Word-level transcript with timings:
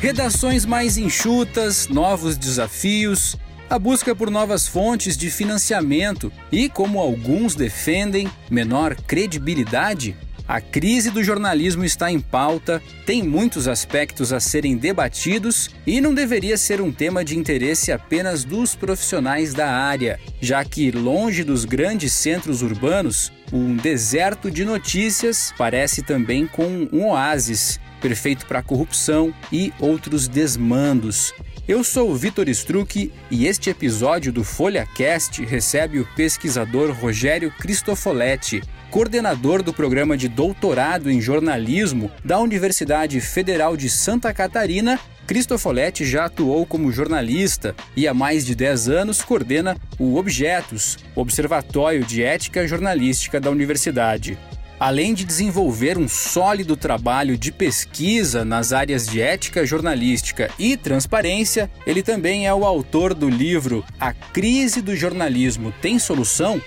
Redações 0.00 0.64
mais 0.64 0.96
enxutas, 0.96 1.88
novos 1.88 2.38
desafios, 2.38 3.36
a 3.68 3.76
busca 3.80 4.14
por 4.14 4.30
novas 4.30 4.68
fontes 4.68 5.16
de 5.16 5.28
financiamento 5.28 6.32
e, 6.52 6.68
como 6.68 7.00
alguns 7.00 7.56
defendem, 7.56 8.30
menor 8.48 8.94
credibilidade? 8.94 10.16
A 10.46 10.60
crise 10.60 11.10
do 11.10 11.22
jornalismo 11.22 11.84
está 11.84 12.12
em 12.12 12.20
pauta, 12.20 12.80
tem 13.04 13.24
muitos 13.24 13.66
aspectos 13.66 14.32
a 14.32 14.38
serem 14.38 14.76
debatidos 14.76 15.68
e 15.84 16.00
não 16.00 16.14
deveria 16.14 16.56
ser 16.56 16.80
um 16.80 16.92
tema 16.92 17.24
de 17.24 17.36
interesse 17.36 17.90
apenas 17.90 18.44
dos 18.44 18.76
profissionais 18.76 19.52
da 19.52 19.68
área, 19.68 20.20
já 20.40 20.64
que, 20.64 20.92
longe 20.92 21.42
dos 21.42 21.64
grandes 21.64 22.12
centros 22.12 22.62
urbanos, 22.62 23.32
um 23.52 23.74
deserto 23.74 24.48
de 24.48 24.64
notícias 24.64 25.52
parece 25.58 26.02
também 26.02 26.46
com 26.46 26.88
um 26.92 27.08
oásis 27.08 27.80
perfeito 27.98 28.46
para 28.46 28.62
corrupção 28.62 29.34
e 29.52 29.72
outros 29.78 30.28
desmandos. 30.28 31.34
Eu 31.68 31.84
sou 31.84 32.10
o 32.10 32.16
Vitor 32.16 32.48
Struck 32.48 33.12
e 33.30 33.46
este 33.46 33.68
episódio 33.68 34.32
do 34.32 34.42
FolhaCast 34.42 35.44
recebe 35.44 36.00
o 36.00 36.08
pesquisador 36.16 36.90
Rogério 36.92 37.52
Cristofoletti, 37.58 38.62
coordenador 38.90 39.62
do 39.62 39.74
programa 39.74 40.16
de 40.16 40.28
doutorado 40.28 41.10
em 41.10 41.20
jornalismo 41.20 42.10
da 42.24 42.38
Universidade 42.38 43.20
Federal 43.20 43.76
de 43.76 43.90
Santa 43.90 44.32
Catarina. 44.32 44.98
Cristofoletti 45.26 46.06
já 46.06 46.24
atuou 46.24 46.64
como 46.64 46.90
jornalista 46.90 47.76
e 47.94 48.08
há 48.08 48.14
mais 48.14 48.46
de 48.46 48.54
10 48.54 48.88
anos 48.88 49.20
coordena 49.20 49.76
o 49.98 50.16
Objetos, 50.16 50.96
Observatório 51.14 52.02
de 52.02 52.22
Ética 52.22 52.66
Jornalística 52.66 53.38
da 53.38 53.50
Universidade. 53.50 54.38
Além 54.80 55.12
de 55.12 55.24
desenvolver 55.24 55.98
um 55.98 56.06
sólido 56.08 56.76
trabalho 56.76 57.36
de 57.36 57.50
pesquisa 57.50 58.44
nas 58.44 58.72
áreas 58.72 59.06
de 59.06 59.20
ética 59.20 59.66
jornalística 59.66 60.50
e 60.56 60.76
transparência, 60.76 61.68
ele 61.84 62.02
também 62.02 62.46
é 62.46 62.54
o 62.54 62.64
autor 62.64 63.12
do 63.12 63.28
livro 63.28 63.84
A 63.98 64.12
Crise 64.12 64.80
do 64.80 64.94
Jornalismo 64.94 65.72
Tem 65.82 65.98
Solução? 65.98 66.62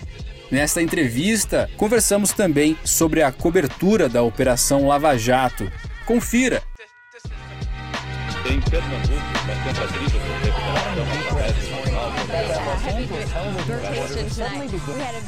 Nesta 0.52 0.82
entrevista, 0.82 1.70
conversamos 1.78 2.34
também 2.34 2.78
sobre 2.84 3.24
a 3.24 3.32
cobertura 3.32 4.10
da 4.10 4.22
Operação 4.22 4.88
Lava 4.88 5.18
Jato. 5.18 5.72
Confira! 6.06 6.62
Pernambuco, 8.70 9.32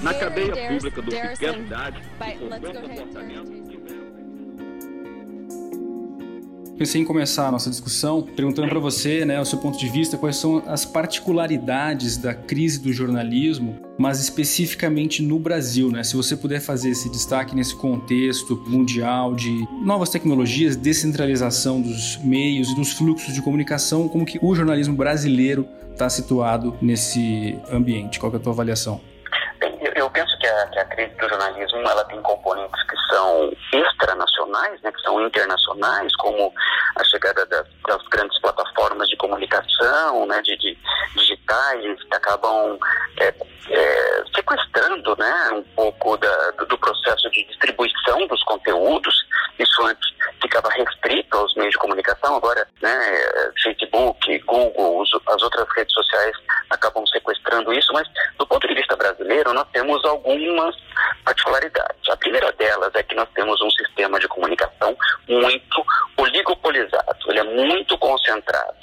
na 0.02 0.14
cadeia 0.14 0.68
pública 0.70 1.02
do 1.02 1.12
pequeno 1.12 1.66
idade, 1.66 2.02
comportamento 2.40 3.73
Pensei 6.78 7.02
em 7.02 7.06
começar 7.06 7.48
a 7.48 7.52
nossa 7.52 7.70
discussão 7.70 8.24
perguntando 8.24 8.68
para 8.68 8.80
você, 8.80 9.24
né, 9.24 9.40
o 9.40 9.46
seu 9.46 9.60
ponto 9.60 9.78
de 9.78 9.88
vista, 9.88 10.18
quais 10.18 10.38
são 10.38 10.64
as 10.66 10.84
particularidades 10.84 12.18
da 12.18 12.34
crise 12.34 12.80
do 12.80 12.92
jornalismo, 12.92 13.78
mas 13.98 14.20
especificamente 14.20 15.22
no 15.22 15.38
Brasil, 15.38 15.92
né? 15.92 16.04
Se 16.04 16.16
você 16.16 16.36
puder 16.36 16.60
fazer 16.60 16.90
esse 16.90 17.10
destaque 17.10 17.56
nesse 17.56 17.76
contexto 17.76 18.62
mundial 18.68 19.36
de 19.36 19.68
novas 19.84 20.10
tecnologias, 20.10 20.76
descentralização 20.76 21.80
dos 21.80 22.18
meios 22.24 22.72
e 22.72 22.76
dos 22.76 22.92
fluxos 22.92 23.34
de 23.34 23.42
comunicação, 23.42 24.08
como 24.08 24.26
que 24.26 24.40
o 24.42 24.56
jornalismo 24.56 24.96
brasileiro 24.96 25.68
está 25.92 26.10
situado 26.10 26.76
nesse 26.82 27.56
ambiente? 27.72 28.20
Qual 28.20 28.34
é 28.34 28.38
a 28.38 28.40
tua 28.40 28.52
avaliação? 28.52 29.00
Penso 30.64 30.64
que 30.64 30.64
a, 30.64 30.68
que 30.68 30.80
a 30.80 30.86
crise 30.86 31.16
do 31.16 31.30
jornalismo 31.30 31.80
ela 31.80 32.04
tem 32.06 32.22
componentes 32.22 32.84
que 32.84 32.96
são 33.10 33.52
extranacionais, 33.74 34.82
né, 34.82 34.92
que 34.92 35.02
são 35.02 35.22
internacionais, 35.26 36.16
como 36.18 36.54
a 36.96 37.04
chegada 37.04 37.46
das, 37.46 37.68
das 37.88 38.08
grandes 38.08 38.40
plataformas 38.40 39.08
de 39.10 39.18
comunicação, 39.18 40.26
né, 40.26 40.42
de, 40.42 40.58
de 40.58 40.78
digitais, 41.16 42.04
que 42.04 42.16
acabam 42.16 42.78
é, 43.20 43.34
é, 43.70 44.24
sequestrando 44.36 45.16
né, 45.18 45.50
um 45.54 45.64
pouco 45.76 46.18
da, 46.18 46.52
do 46.52 46.78
processo 46.78 47.30
de 47.32 47.46
distribuição 47.46 48.28
dos 48.28 48.44
conteúdos. 48.44 49.16
Isso 49.60 49.84
antes 49.84 50.14
ficava 50.42 50.70
restrito 50.70 51.38
aos 51.38 51.54
meios 51.56 51.72
de 51.72 51.78
comunicação, 51.78 52.36
agora 52.36 52.68
né, 52.82 52.98
Facebook, 53.62 54.40
Google, 54.40 55.04
as 55.28 55.42
outras 55.42 55.68
redes 55.76 55.94
sociais 55.94 56.36
acabam 56.70 57.06
sequestrando 57.08 57.43
isso, 57.74 57.92
mas 57.94 58.08
do 58.38 58.48
ponto 58.48 58.68
de 58.68 58.74
vista 58.74 58.96
brasileiro, 58.96 59.54
nós 59.54 59.68
temos 59.72 60.04
algumas 60.06 60.76
particularidades. 61.24 62.10
A 62.10 62.18
primeira 62.18 62.52
delas 62.54 62.94
é 62.96 63.04
que 63.04 63.16
nós 63.16 63.30
temos 63.36 63.62
um 63.62 63.70
sistema 63.72 64.20
de 64.20 64.28
comunicação 64.28 64.98
muito 65.28 65.86
oligopolizado, 66.18 67.18
ele 67.30 67.40
é 67.40 67.44
muito 67.44 67.98
concentrado. 67.98 68.78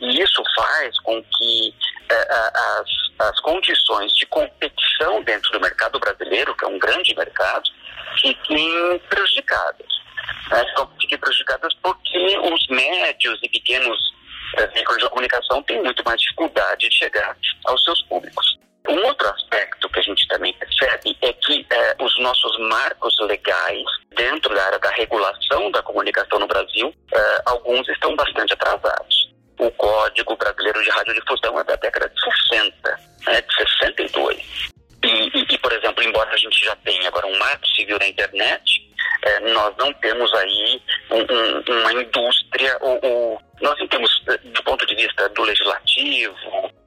E 0.00 0.20
isso 0.20 0.42
faz 0.54 0.98
com 1.00 1.22
que 1.22 1.74
eh, 2.08 2.28
as, 2.78 3.28
as 3.30 3.40
condições 3.40 4.12
de 4.14 4.26
competição 4.26 5.22
dentro 5.22 5.50
do 5.52 5.60
mercado 5.60 5.98
brasileiro, 5.98 6.54
que 6.54 6.64
é 6.64 6.68
um 6.68 6.78
grande 6.78 7.14
mercado, 7.14 7.70
fiquem 8.20 8.98
prejudicadas. 9.08 9.86
Né? 10.50 10.64
Fiquem 11.00 11.18
prejudicadas 11.18 11.74
porque 11.82 12.38
os 12.38 12.66
médios 12.68 13.38
e 13.42 13.48
pequenos 13.48 14.15
eh, 14.56 14.66
veículos 14.68 15.02
de 15.02 15.08
comunicação 15.08 15.62
têm 15.62 15.82
muito 15.82 16.02
mais 16.04 16.20
dificuldade 16.20 16.88
de 16.88 16.96
chegar 16.96 17.36
aos 17.66 17.82
seus 17.84 18.02
públicos. 18.02 18.58
Um 18.88 19.04
outro 19.04 19.28
aspecto 19.28 19.88
que 19.88 19.98
a 19.98 20.02
gente 20.02 20.28
também 20.28 20.52
percebe 20.54 21.16
é 21.22 21.32
que 21.32 21.66
eh, 21.70 21.96
os 22.00 22.18
nossos 22.20 22.56
marcos 22.68 23.18
legais 23.20 23.82
dentro 24.14 24.54
da 24.54 24.64
área 24.64 24.78
da 24.78 24.90
regulação 24.90 25.70
da 25.72 25.82
comunicação 25.82 26.38
no 26.38 26.46
Brasil, 26.46 26.94
eh, 27.12 27.42
alguns 27.46 27.88
estão 27.88 28.14
bastante 28.14 28.52
atrasados. 28.52 29.34
O 29.58 29.70
Código 29.72 30.36
Brasileiro 30.36 30.82
de 30.82 30.90
Radiodifusão 30.90 31.58
é 31.58 31.64
da 31.64 31.76
década 31.76 32.08
de 32.08 32.20
60, 32.48 33.00
né, 33.26 33.40
de 33.40 33.54
62. 33.54 34.70
E, 35.02 35.08
e, 35.08 35.46
e, 35.50 35.58
por 35.58 35.72
exemplo, 35.72 36.02
embora 36.04 36.30
a 36.30 36.36
gente 36.36 36.64
já 36.64 36.76
tenha 36.76 37.08
agora 37.08 37.26
um 37.26 37.38
marco 37.38 37.66
civil 37.68 37.98
na 37.98 38.06
internet, 38.06 38.85
eh, 39.26 39.40
nós 39.52 39.74
não 39.76 39.92
temos 39.94 40.32
aí 40.34 40.82
um, 41.10 41.20
um, 41.20 41.80
uma 41.80 41.92
indústria, 41.92 42.78
ou, 42.80 42.98
ou, 43.02 43.42
nós 43.60 43.76
não 43.78 43.88
temos, 43.88 44.22
do 44.44 44.62
ponto 44.62 44.86
de 44.86 44.94
vista 44.94 45.28
do 45.30 45.42
legislativo, 45.42 46.36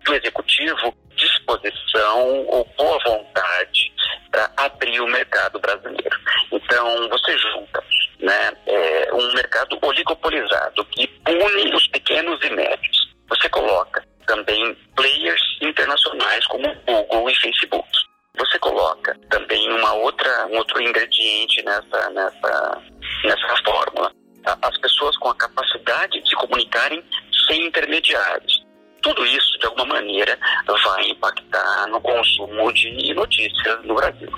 do 0.06 0.16
executivo, 0.16 0.96
disposição 1.16 2.46
ou 2.48 2.66
boa 2.78 2.98
vontade 3.06 3.92
para 4.32 4.50
abrir 4.58 5.02
o 5.02 5.08
mercado 5.08 5.60
brasileiro. 5.60 6.18
Então, 6.52 7.10
você 7.10 7.38
junta 7.38 7.84
né, 8.20 8.54
é, 8.68 9.14
um 9.14 9.34
mercado 9.34 9.78
oligopolizado 9.82 10.86
que 10.86 11.08
pune 11.08 11.76
os 11.76 11.88
pequenos 11.88 12.40
e 12.44 12.50
médios. 12.52 13.10
Você 13.28 13.50
coloca 13.50 14.02
também 14.26 14.76
players 14.96 15.42
internacionais 15.62 16.46
como 16.48 16.74
Google 16.86 17.30
e 17.30 17.36
Facebook. 17.36 18.09
Você 18.40 18.58
coloca 18.60 19.18
também 19.30 19.72
uma 19.74 19.94
outra, 19.94 20.48
um 20.48 20.58
outro 20.58 20.82
ingrediente 20.82 21.64
nessa, 21.64 22.10
nessa, 22.10 22.82
nessa 23.24 23.64
fórmula. 23.66 24.12
As 24.46 24.78
pessoas 24.80 25.16
com 25.18 25.30
a 25.30 25.36
capacidade 25.36 26.22
de 26.22 26.30
se 26.30 26.36
comunicarem 26.36 27.04
sem 27.48 27.68
intermediários 27.68 28.70
tudo 29.02 29.26
isso, 29.26 29.58
de 29.60 29.66
alguma 29.66 29.86
maneira, 29.86 30.38
vai 30.68 31.10
impactar 31.10 31.88
no 31.88 32.02
consumo 32.02 32.72
de 32.74 33.14
notícias 33.14 33.84
no 33.86 33.96
Brasil. 33.96 34.30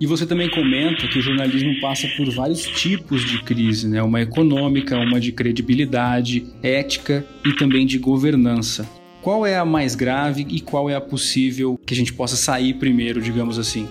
E 0.00 0.06
você 0.06 0.26
também 0.26 0.48
comenta 0.48 1.08
que 1.08 1.18
o 1.18 1.22
jornalismo 1.22 1.80
passa 1.80 2.06
por 2.16 2.30
vários 2.30 2.62
tipos 2.62 3.24
de 3.24 3.42
crise, 3.42 3.88
né? 3.88 4.00
Uma 4.00 4.20
econômica, 4.20 4.96
uma 4.96 5.18
de 5.18 5.32
credibilidade, 5.32 6.46
ética 6.62 7.26
e 7.44 7.52
também 7.54 7.84
de 7.84 7.98
governança. 7.98 8.88
Qual 9.22 9.44
é 9.44 9.56
a 9.56 9.64
mais 9.64 9.94
grave 9.94 10.46
e 10.48 10.60
qual 10.60 10.88
é 10.88 10.94
a 10.94 11.00
possível 11.00 11.78
que 11.86 11.92
a 11.92 11.96
gente 11.96 12.12
possa 12.12 12.36
sair 12.36 12.74
primeiro, 12.74 13.20
digamos 13.20 13.58
assim? 13.58 13.88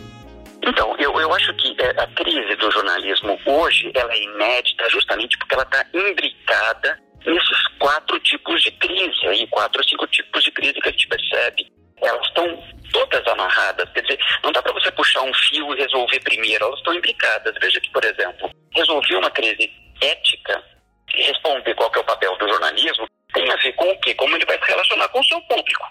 Então, 0.63 0.95
eu, 0.97 1.19
eu 1.19 1.33
acho 1.33 1.53
que 1.55 1.75
é, 1.79 1.89
a 2.01 2.07
crise 2.07 2.55
do 2.55 2.71
jornalismo 2.71 3.37
hoje 3.45 3.91
ela 3.93 4.11
é 4.13 4.23
inédita 4.23 4.89
justamente 4.89 5.37
porque 5.37 5.53
ela 5.53 5.63
está 5.63 5.85
imbricada 5.93 6.99
nesses 7.25 7.67
quatro 7.77 8.19
tipos 8.19 8.63
de 8.63 8.71
crise, 8.71 9.27
aí, 9.27 9.45
quatro 9.47 9.81
ou 9.81 9.87
cinco 9.87 10.07
tipos 10.07 10.43
de 10.43 10.51
crise 10.51 10.73
que 10.73 10.87
a 10.87 10.91
gente 10.91 11.07
percebe. 11.07 11.71
Elas 12.01 12.25
estão 12.27 12.63
todas 12.91 13.27
amarradas, 13.27 13.89
quer 13.91 14.01
dizer, 14.01 14.19
não 14.43 14.51
dá 14.51 14.61
para 14.61 14.73
você 14.73 14.91
puxar 14.91 15.21
um 15.23 15.33
fio 15.33 15.73
e 15.73 15.79
resolver 15.79 16.19
primeiro, 16.21 16.65
elas 16.65 16.77
estão 16.77 16.93
imbricadas. 16.93 17.53
Veja 17.59 17.81
que, 17.81 17.91
por 17.91 18.03
exemplo, 18.05 18.49
resolver 18.73 19.15
uma 19.15 19.31
crise 19.31 19.71
ética 20.01 20.63
responder 21.09 21.73
qual 21.75 21.91
é 21.95 21.99
o 21.99 22.03
papel 22.03 22.37
do 22.37 22.47
jornalismo 22.47 23.07
tem 23.33 23.49
a 23.49 23.55
ver 23.57 23.73
com 23.73 23.89
o 23.89 23.99
quê? 23.99 24.13
Como 24.15 24.35
ele 24.35 24.45
vai 24.45 24.57
se 24.59 24.71
relacionar 24.71 25.07
com 25.09 25.19
o 25.19 25.25
seu 25.25 25.41
público. 25.41 25.85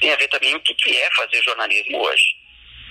Tem 0.00 0.12
a 0.12 0.16
ver 0.16 0.28
também 0.28 0.54
o 0.54 0.60
que 0.60 0.96
é 0.96 1.10
fazer 1.16 1.42
jornalismo 1.42 1.98
hoje. 2.02 2.36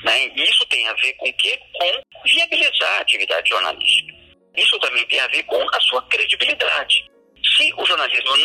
Né? 0.04 0.26
Isso 0.36 0.66
tem 0.68 0.88
a 0.88 0.94
ver 0.94 1.14
com 1.14 1.30
o 1.30 1.34
quê? 1.34 1.60
Com 1.74 2.02
viabilizar 2.26 2.98
a 2.98 3.02
atividade 3.02 3.50
jornalística. 3.50 4.14
Isso 4.56 4.80
também 4.80 5.06
tem 5.08 5.20
a 5.20 5.28
ver 5.28 5.44
com 5.44 5.62
a 5.76 5.82
sua 5.82 6.02
credibilidade 6.04 7.14
se 7.58 7.74
o 7.78 7.86
jornalismo 7.86 8.38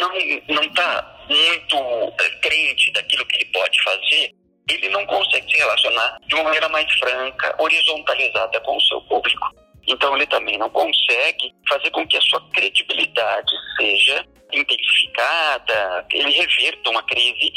não 0.49 0.63
está 0.63 1.27
muito 1.29 1.77
é, 2.21 2.31
crente 2.41 2.93
daquilo 2.93 3.25
que 3.27 3.37
ele 3.37 3.53
pode 3.53 3.83
fazer, 3.83 4.33
ele 4.69 4.89
não 4.91 5.07
consegue 5.07 5.51
se 5.51 5.57
relacionar 5.57 6.19
de 6.27 6.35
uma 6.35 6.45
maneira 6.45 6.69
mais 6.69 6.93
franca, 6.99 7.55
horizontalizada 7.59 8.61
com 8.61 8.77
o 8.77 8.81
seu 8.83 9.01
público. 9.03 9.49
Então 9.89 10.15
ele 10.15 10.27
também 10.27 10.59
não 10.59 10.69
consegue 10.71 11.55
fazer 11.69 11.91
com 11.91 12.07
que 12.07 12.17
a 12.17 12.21
sua 12.21 12.41
credibilidade 12.51 13.53
seja 13.77 14.25
intensificada, 14.53 16.07
ele 16.13 16.31
reverta 16.31 16.91
uma 16.91 17.03
crise 17.03 17.51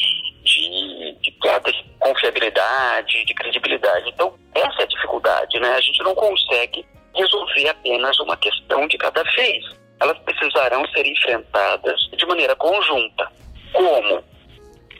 de, 0.44 1.18
de 1.22 1.31
de 1.31 1.86
confiabilidade, 2.00 3.25
de 3.25 3.33
credibilidade. 3.33 4.10
Então, 4.10 4.33
essa 4.56 4.81
é 4.81 4.83
a 4.83 4.88
dificuldade, 4.88 5.60
né? 5.60 5.69
A 5.75 5.81
gente 5.81 6.01
não 6.04 6.16
consegue 6.16 6.86
resolver 7.16 7.69
apenas 7.69 8.19
uma 8.19 8.38
questão 8.38 8.88
de 8.88 8.98
cada 8.98 9.24
vez. 9.24 9.63
Elas 10.00 10.18
precisarão 10.19 10.86
ser 10.89 11.06
enfrentadas 11.06 12.00
de 12.18 12.25
maneira 12.25 12.56
conjunta. 12.56 13.31
Como? 13.74 14.24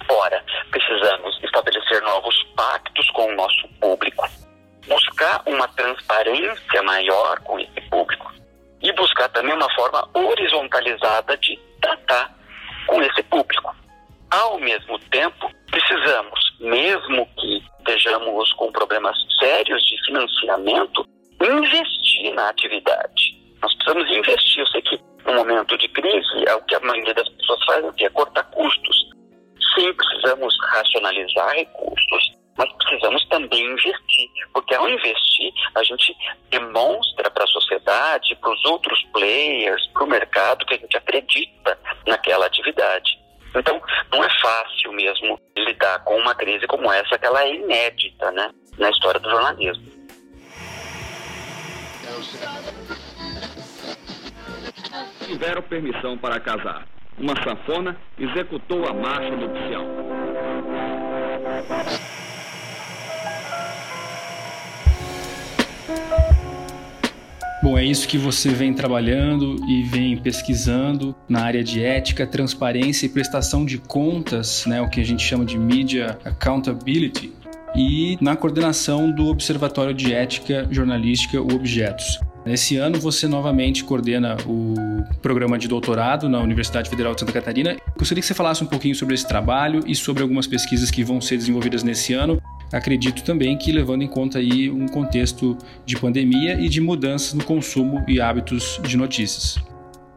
Ora, 0.10 0.44
precisamos 0.69 1.39
estabelecer 1.44 2.01
novos 2.01 2.44
pactos 2.56 3.10
com 3.12 3.25
o 3.27 3.36
nosso 3.36 3.68
público, 3.80 4.27
buscar 4.88 5.42
uma 5.45 5.68
transparência 5.69 6.83
maior 6.83 7.39
com 7.42 7.60
esse 7.60 7.81
público 7.89 8.31
e 8.81 8.92
buscar 8.94 9.30
também 9.30 9.54
uma 9.54 9.72
forma 9.74 10.07
horizontalizada 10.13 11.38
de 11.38 11.60
tratar 11.81 12.36
com 12.88 13.01
esse 13.01 13.24
público. 13.24 13.75
Ao 14.31 14.60
mesmo 14.60 14.98
tempo, 15.12 15.51
precisamos, 15.69 16.39
mesmo 16.60 17.28
que 17.38 17.63
estejamos 17.80 18.54
com 18.54 18.72
problemas 18.72 19.18
sérios 19.39 19.83
de 19.86 20.06
financiamento, 20.06 21.06
investir 21.42 22.34
na 22.34 22.50
atividade. 22.50 23.38
Nós 23.62 23.74
precisamos 23.75 24.10
investir. 24.12 24.60
Eu 24.60 24.68
sei 24.68 24.81
que 24.81 25.12
no 25.25 25.34
momento 25.34 25.77
de 25.77 25.88
crise, 25.89 26.45
é 26.48 26.56
o 26.56 26.62
que 26.63 26.75
a 26.75 26.80
maioria 26.80 27.13
das 27.13 27.30
pessoas 27.30 27.63
faz 27.66 27.86
é 28.00 28.10
cortar 28.10 28.44
custos. 28.45 29.10
Sim, 29.75 29.94
precisamos 29.94 30.56
racionalizar 30.74 31.56
recursos, 31.56 32.34
mas 32.62 32.72
precisamos 32.74 33.25
também 33.25 33.66
investir, 33.66 34.30
porque 34.54 34.75
ao 34.75 34.88
investir, 34.88 35.52
a 35.74 35.84
gente 35.84 36.16
demonstra 36.52 37.31
para 37.31 37.44
a 37.44 37.48
sociedade, 37.48 38.36
para 38.36 38.52
os 38.52 38.66
outros 38.66 39.02
players, 39.12 39.88
para 39.88 40.04
o 40.04 40.08
mercado, 40.08 40.63
que 40.68 40.75
a 40.75 40.78
gente 40.78 40.96
acredita 40.96 41.80
naquela 42.06 42.46
atividade. 42.46 43.19
Então, 43.56 43.81
não 44.12 44.24
é 44.24 44.30
fácil 44.40 44.94
mesmo 44.94 45.40
lidar 45.58 46.04
com 46.04 46.16
uma 46.18 46.36
crise 46.36 46.68
como 46.68 46.92
essa, 46.92 47.18
que 47.18 47.25
ela 47.25 47.42
é 47.42 47.56
inédita 47.56 48.31
né, 48.31 48.52
na 48.78 48.92
história 48.92 49.19
do 49.19 49.30
jornalismo. 49.30 49.84
Tiveram 55.25 55.62
permissão 55.63 56.16
para 56.16 56.40
casar. 56.40 56.88
Uma 57.18 57.36
sanfona 57.44 58.00
executou 58.19 58.88
a 58.88 58.94
marcha 58.94 59.31
nupcial. 59.31 59.86
Bom, 67.71 67.77
é 67.77 67.85
isso 67.85 68.06
que 68.06 68.18
você 68.18 68.50
vem 68.50 68.73
trabalhando 68.73 69.56
e 69.65 69.81
vem 69.83 70.18
pesquisando 70.18 71.15
na 71.29 71.44
área 71.44 71.63
de 71.63 71.81
ética, 71.81 72.27
transparência 72.27 73.06
e 73.06 73.09
prestação 73.09 73.63
de 73.63 73.77
contas, 73.77 74.65
né, 74.65 74.81
o 74.81 74.89
que 74.89 75.00
a 75.00 75.06
gente 75.06 75.23
chama 75.23 75.45
de 75.45 75.57
media 75.57 76.19
accountability, 76.25 77.31
e 77.73 78.18
na 78.19 78.35
coordenação 78.35 79.09
do 79.09 79.27
Observatório 79.27 79.94
de 79.94 80.13
Ética 80.13 80.68
Jornalística, 80.69 81.41
o 81.41 81.56
Objetos. 81.56 82.19
Esse 82.45 82.75
ano 82.75 83.00
você 83.00 83.25
novamente 83.25 83.85
coordena 83.85 84.35
o 84.45 84.75
programa 85.21 85.57
de 85.57 85.69
doutorado 85.69 86.27
na 86.27 86.41
Universidade 86.41 86.89
Federal 86.89 87.13
de 87.13 87.21
Santa 87.21 87.31
Catarina. 87.31 87.77
Gostaria 87.97 88.19
que 88.19 88.27
você 88.27 88.33
falasse 88.33 88.62
um 88.62 88.67
pouquinho 88.67 88.95
sobre 88.95 89.15
esse 89.15 89.25
trabalho 89.25 89.81
e 89.88 89.95
sobre 89.95 90.24
algumas 90.24 90.45
pesquisas 90.45 90.91
que 90.91 91.06
vão 91.06 91.21
ser 91.21 91.38
desenvolvidas 91.38 91.83
nesse 91.83 92.12
ano 92.12 92.41
acredito 92.73 93.23
também 93.23 93.57
que 93.57 93.71
levando 93.71 94.01
em 94.01 94.07
conta 94.07 94.39
aí 94.39 94.69
um 94.69 94.88
contexto 94.88 95.57
de 95.85 96.00
pandemia 96.00 96.53
e 96.53 96.69
de 96.69 96.81
mudanças 96.81 97.33
no 97.33 97.44
consumo 97.44 98.03
e 98.07 98.21
hábitos 98.21 98.79
de 98.83 98.97
notícias. 98.97 99.57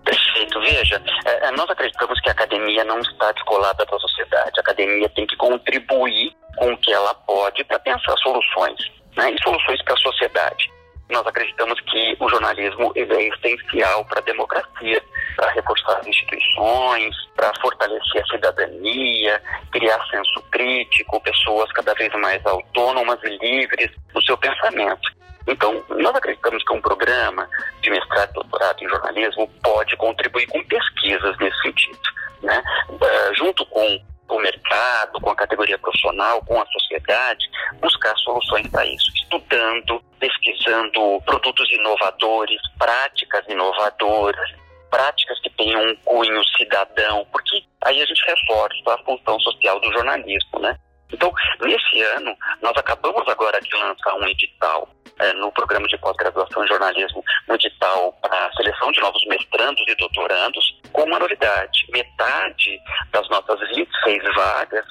Perfeito. 0.05 0.61
Veja, 0.61 1.03
é, 1.25 1.49
é, 1.49 1.51
nós 1.53 1.69
acreditamos 1.69 2.21
que 2.21 2.29
a 2.29 2.33
academia 2.33 2.85
não 2.85 3.01
está 3.01 3.33
descolada 3.33 3.85
da 3.85 3.99
sociedade. 3.99 4.53
A 4.59 4.61
academia 4.61 5.09
tem 5.11 5.27
que 5.27 5.37
contribuir 5.37 6.33
com 6.57 6.73
o 6.73 6.77
que 6.79 6.93
ela 6.93 7.15
pode 7.15 7.65
para 7.65 7.79
pensar 7.79 8.17
soluções, 8.19 8.79
né, 9.17 9.33
e 9.33 9.43
soluções 9.43 9.83
para 9.83 9.95
a 9.95 9.99
sociedade. 9.99 10.73
Nós 11.11 11.27
acreditamos 11.27 11.79
que 11.81 12.17
o 12.19 12.29
jornalismo 12.29 12.93
é 12.97 13.29
essencial 13.29 14.05
para 14.07 14.21
a 14.21 14.23
democracia, 14.23 15.03
para 15.37 15.51
reforçar 15.53 15.99
as 15.99 16.07
instituições, 16.07 17.15
para 17.37 17.53
fortalecer 17.61 18.23
a 18.23 18.27
cidadania, 18.27 19.43
criar 19.73 20.05
senso 20.11 20.43
crítico, 20.51 21.21
pessoas 21.21 21.71
cada 21.73 21.95
vez 21.95 22.13
mais 22.15 22.45
autônomas 22.47 23.19
e 23.25 23.37
livres 23.39 23.91
no 24.15 24.23
seu 24.23 24.37
pensamento. 24.37 25.13
Então, 25.47 25.85
nós 25.91 26.15
acreditamos 26.15 26.65
que 26.65 26.73
um 26.73 26.81
programa 26.81 27.49
de 27.83 27.91
mestrado 27.91 28.31
e 28.31 28.35
doutorado 28.35 28.83
em 28.83 28.89
jornalismo 28.89 29.49
pode 29.63 29.97
contribuir 29.97 30.47
com 30.47 30.65
pesquisas 30.65 31.37
nesse 31.39 31.61
sentido, 31.61 32.09
né? 32.43 32.63
Uh, 32.89 33.35
junto 33.35 33.67
com 33.67 34.01
o 34.29 34.41
mercado, 34.41 35.21
com 35.21 35.31
a 35.31 35.37
categoria 35.37 35.79
profissional, 35.79 36.43
com 36.45 36.61
a 36.61 36.67
sociedade, 36.67 37.45
buscar 37.81 38.17
soluções 38.17 38.67
para 38.69 38.87
isso, 38.87 39.11
estudando, 39.15 40.03
pesquisando 40.19 41.21
produtos 41.27 41.71
inovadores, 41.71 42.61
práticas 42.79 43.45
inovadoras, 43.49 44.51
práticas 44.95 45.41
que 45.41 45.51
tenham 45.51 45.83
um 45.83 45.97
cunho 46.05 46.45
cidadão, 46.57 47.27
porque 47.33 47.65
aí 47.83 48.01
a 48.01 48.07
gente 48.07 48.25
reforça 48.29 48.95
a 48.95 48.99
função 48.99 49.41
social 49.41 49.81
do 49.81 49.93
jornalismo, 49.93 50.61
né? 50.61 50.79
Então, 51.13 51.33
nesse 51.61 52.01
ano, 52.17 52.37
nós 52.63 52.73
acabamos 52.77 53.27
agora 53.27 53.61
de 53.61 53.75
lançar 53.75 54.15
um 54.15 54.29
edital 54.29 54.89
é, 55.19 55.33
no 55.33 55.51
programa 55.51 55.89
de 55.89 55.99
pós-graduação 55.99 56.65
em 56.65 56.69
jornalismo, 56.69 57.25
um 57.49 57.55
edital 57.55 58.13
para 58.23 58.53
seleção 58.53 58.93
de 58.93 59.01
novos 59.01 59.25
mestrandos 59.27 59.85
e 59.89 59.97
doutorandos, 59.97 60.81
com 60.93 61.03
uma 61.03 61.19
novidade: 61.19 61.87
metade 61.91 62.81
das 63.11 63.29
nossas 63.29 63.59
26 63.71 64.23
vagas 64.35 64.87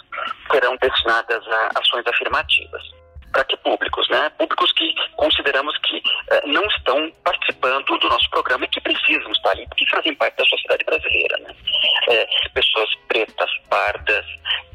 serão 0.51 0.75
destinadas 0.81 1.47
a 1.47 1.79
ações 1.79 2.05
afirmativas. 2.07 3.02
Para 3.33 3.43
que 3.45 3.57
públicos? 3.57 4.07
Né? 4.09 4.29
Públicos 4.37 4.71
que 4.73 4.93
consideramos 5.17 5.77
que 5.79 6.01
eh, 6.29 6.41
não 6.45 6.63
estão 6.65 7.11
participando 7.23 7.97
do 7.97 8.07
nosso 8.07 8.29
programa 8.29 8.65
e 8.65 8.67
que 8.67 8.79
precisam 8.79 9.31
estar 9.31 9.51
ali, 9.51 9.67
porque 9.67 9.89
fazem 9.89 10.15
parte 10.15 10.37
da 10.37 10.45
sociedade 10.45 10.83
brasileira. 10.85 11.37
Né? 11.39 11.55
É, 12.09 12.27
pessoas 12.53 12.89
pretas, 13.07 13.49
pardas, 13.69 14.25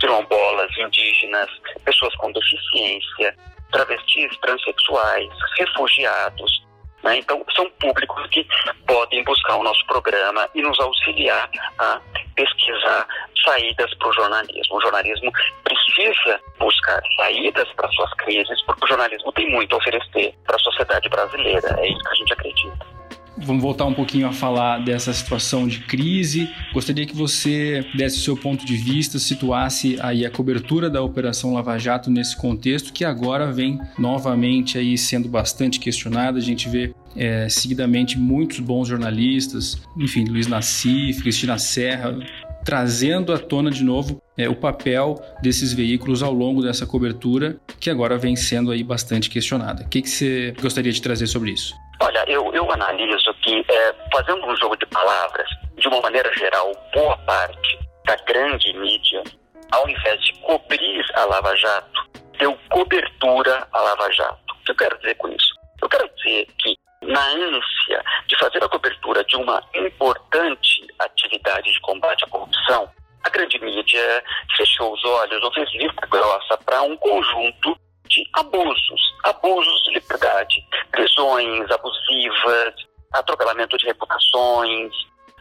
quilombolas, 0.01 0.77
indígenas, 0.77 1.49
pessoas 1.85 2.15
com 2.17 2.33
deficiência, 2.33 3.35
travestis, 3.71 4.37
transexuais, 4.39 5.29
refugiados, 5.59 6.68
né? 7.03 7.19
Então, 7.19 7.45
são 7.55 7.69
públicos 7.81 8.27
que 8.31 8.47
podem 8.87 9.23
buscar 9.25 9.57
o 9.57 9.63
nosso 9.63 9.85
programa 9.87 10.49
e 10.55 10.63
nos 10.63 10.79
auxiliar 10.81 11.49
a 11.79 12.01
pesquisar 12.35 13.07
saídas 13.45 13.93
para 13.95 14.09
o 14.09 14.13
jornalismo. 14.13 14.77
O 14.77 14.81
jornalismo 14.81 15.33
precisa 15.65 16.41
buscar 16.59 17.01
saídas 17.17 17.69
para 17.73 17.89
suas 17.93 18.13
crises, 18.15 18.63
porque 18.63 18.85
o 18.85 18.89
jornalismo 18.89 19.33
tem 19.33 19.51
muito 19.51 19.75
a 19.75 19.79
oferecer 19.79 20.35
para 20.45 20.57
a 20.57 20.61
sociedade 20.61 21.09
brasileira. 21.09 21.77
É 21.81 21.89
isso 21.89 22.01
que 22.01 22.09
a 22.09 22.15
gente 22.15 22.33
acredita. 22.33 22.99
Vamos 23.41 23.63
voltar 23.63 23.85
um 23.85 23.95
pouquinho 23.95 24.27
a 24.27 24.33
falar 24.33 24.79
dessa 24.79 25.13
situação 25.13 25.69
de 25.69 25.81
crise. 25.81 26.51
Gostaria 26.73 27.07
que 27.07 27.15
você 27.15 27.87
desse 27.95 28.19
o 28.19 28.21
seu 28.21 28.37
ponto 28.37 28.67
de 28.67 28.77
vista, 28.77 29.19
situasse 29.19 29.97
aí 30.03 30.27
a 30.27 30.31
cobertura 30.31 30.91
da 30.91 31.01
Operação 31.01 31.55
Lava 31.55 31.79
Jato 31.79 32.11
nesse 32.11 32.37
contexto 32.37 32.93
que 32.93 33.05
agora 33.05 33.53
vem 33.53 33.79
novamente 33.97 34.77
aí 34.77 34.99
sendo 34.99 35.29
bastante 35.29 35.79
questionada. 35.79 36.39
A 36.39 36.43
gente 36.43 36.69
vê 36.69 36.93
é, 37.17 37.49
seguidamente 37.49 38.19
muitos 38.19 38.61
bons 38.61 38.89
jornalistas, 38.89 39.81
enfim, 39.97 40.25
Luiz 40.25 40.47
Nassif, 40.47 41.23
Cristina 41.23 41.59
Serra, 41.59 42.17
trazendo 42.65 43.33
à 43.33 43.39
tona 43.39 43.71
de 43.71 43.83
novo 43.83 44.21
é, 44.37 44.49
o 44.49 44.55
papel 44.55 45.21
desses 45.43 45.73
veículos 45.73 46.23
ao 46.23 46.33
longo 46.33 46.63
dessa 46.63 46.87
cobertura, 46.87 47.57
que 47.81 47.89
agora 47.91 48.19
vem 48.19 48.37
sendo 48.37 48.71
aí 48.71 48.83
bastante 48.83 49.31
questionada. 49.31 49.85
O 49.85 49.89
que, 49.89 50.03
que 50.03 50.09
você 50.09 50.55
gostaria 50.61 50.93
de 50.93 51.01
trazer 51.01 51.27
sobre 51.27 51.53
isso? 51.53 51.75
Olha, 52.01 52.25
eu, 52.29 52.53
eu 52.55 52.71
analiso 52.71 53.35
que, 53.43 53.65
é, 53.69 53.95
fazendo 54.13 54.47
um 54.47 54.57
jogo 54.57 54.77
de 54.77 54.87
palavras, 54.87 55.49
de 55.79 55.89
uma 55.89 56.01
maneira 56.01 56.33
geral, 56.35 56.73
boa 56.95 57.17
parte 57.19 57.79
da 58.05 58.17
grande 58.27 58.73
mídia, 58.79 59.23
ao 59.71 59.89
invés 59.89 60.21
de 60.23 60.33
cobrir 60.41 61.05
a 61.15 61.25
Lava 61.25 61.55
Jato, 61.57 62.09
deu 62.39 62.57
cobertura 62.71 63.67
à 63.73 63.81
Lava 63.81 64.13
Jato. 64.13 64.55
O 64.61 64.65
que 64.65 64.71
eu 64.73 64.77
quero 64.77 64.99
dizer 64.99 65.15
com 65.17 65.29
isso? 65.29 65.55
Eu 65.83 65.89
quero 65.89 66.09
dizer 66.17 66.47
que, 66.59 66.77
na 67.09 67.27
ânsia 67.27 68.05
de 68.27 68.37
fazer 68.39 68.63
a 68.63 68.69
cobertura 68.69 69.25
de 69.25 69.37
uma 69.37 69.63
importante 69.75 70.87
atividade 70.99 71.73
de 71.73 71.81
combate 71.81 72.25
à 72.25 72.29
corrupção, 72.29 72.89
a 73.25 73.31
grande 73.31 73.59
mídia 73.59 74.25
fechou 74.57 74.93
os 74.93 75.05
olhos 75.05 75.43
ou 75.43 75.53
fez 75.53 75.71
vista 75.73 76.07
grossa 76.07 76.57
para 76.59 76.83
um 76.83 76.97
conjunto 76.99 77.79
de 78.07 78.29
abusos, 78.35 79.15
abusos 79.25 79.83
de 79.85 79.95
liberdade, 79.95 80.65
prisões 80.91 81.71
abusivas, 81.71 82.75
atropelamento 83.13 83.77
de 83.79 83.87
reputações, 83.87 84.93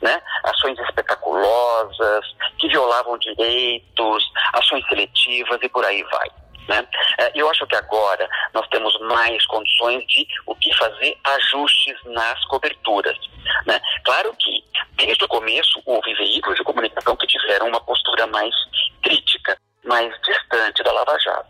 né? 0.02 0.22
ações 0.46 0.80
espetaculosas, 0.80 2.26
que 2.60 2.70
violavam 2.70 3.18
direitos, 3.18 4.24
ações 4.54 4.86
seletivas 4.88 5.60
e 5.62 5.70
por 5.70 5.84
aí 5.86 6.04
vai. 6.04 6.30
Né? 6.68 6.86
É, 7.20 7.32
eu 7.36 7.50
acho 7.50 7.66
que 7.66 7.76
agora 7.76 8.28
nós 8.54 8.68
temos 8.68 8.98
mais 9.02 9.46
condições 9.46 10.06
de 10.08 10.28
o 10.46 10.56
que 10.56 10.74
fazer 10.76 11.18
ajustes 11.24 11.98
nas 12.06 12.44
coberturas. 12.46 13.18
Né? 13.66 13.80
Claro 14.04 14.34
que 14.38 14.64
desde 14.98 15.24
o 15.24 15.28
começo, 15.28 15.82
houve 15.86 16.14
veículos 16.16 16.58
de 16.58 16.64
comunicação 16.64 17.16
que 17.16 17.28
tiveram 17.28 17.68
uma 17.68 17.80
postura 17.80 18.28
mais 18.28 18.54
crítica, 19.02 19.58
mais 19.86 20.14
distante 20.22 20.84
da 20.84 20.92
Lava 20.92 21.18
Jato. 21.20 21.48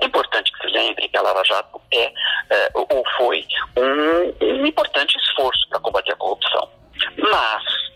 É 0.00 0.06
importante 0.06 0.52
que 0.52 0.60
se 0.60 0.72
lembre 0.72 1.08
que 1.08 1.16
a 1.16 1.22
Lava 1.22 1.44
Jato 1.44 1.80
é, 1.92 2.12
é 2.50 2.70
ou 2.74 3.04
foi 3.16 3.46
um, 3.76 4.44
um 4.44 4.66
importante 4.66 5.16
esforço 5.18 5.68
para 5.68 5.80
combater 5.80 6.12
a 6.12 6.16
corrupção. 6.16 6.68
Mas 7.16 7.89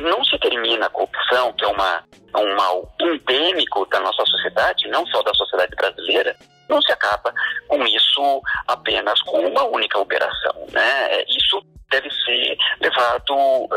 não 0.00 0.24
se 0.24 0.38
termina 0.38 0.86
a 0.86 0.90
corrupção, 0.90 1.52
que 1.52 1.64
é 1.64 1.68
uma, 1.68 2.04
um 2.36 2.56
mal 2.56 2.94
endêmico 3.00 3.86
da 3.86 4.00
nossa 4.00 4.24
sociedade, 4.24 4.88
não 4.88 5.06
só 5.06 5.22
da 5.22 5.34
sociedade 5.34 5.74
brasileira, 5.76 6.36
não 6.68 6.82
se 6.82 6.92
acaba 6.92 7.32
com 7.66 7.82
isso 7.86 8.42
apenas 8.66 9.20
com 9.22 9.40
uma 9.46 9.64
única 9.64 9.98
operação. 9.98 10.66
Né? 10.70 11.22
Isso 11.28 11.62
deve 11.90 12.10
ser 12.10 12.56
levado 12.80 13.34
uh, 13.34 13.68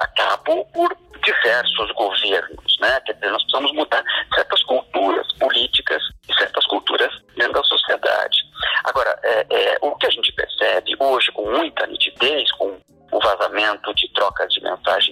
a 0.00 0.06
cabo 0.08 0.64
por 0.72 0.96
diversos 1.24 1.90
governos. 1.92 2.78
Né? 2.80 3.00
Quer 3.00 3.14
dizer, 3.14 3.30
nós 3.30 3.42
precisamos 3.42 3.72
mudar 3.72 4.04
certas 4.34 4.62
culturas 4.62 5.26
políticas 5.34 6.02
e 6.28 6.34
certas 6.34 6.64
culturas 6.66 7.12
dentro 7.36 7.54
da 7.54 7.64
sociedade. 7.64 8.38
Agora, 8.84 9.18
é, 9.24 9.46
é, 9.50 9.78
o 9.80 9.94
que 9.96 10.06
a 10.06 10.10
gente 10.10 10.32
percebe 10.32 10.96
hoje 11.00 11.32
com 11.32 11.50
muita 11.50 11.86
nitidez, 11.86 12.50
com 12.52 12.78
o 13.12 13.20
vazamento 13.20 13.94
de 13.94 14.12
trocas 14.12 14.52
de 14.52 14.62
mensagens 14.62 15.05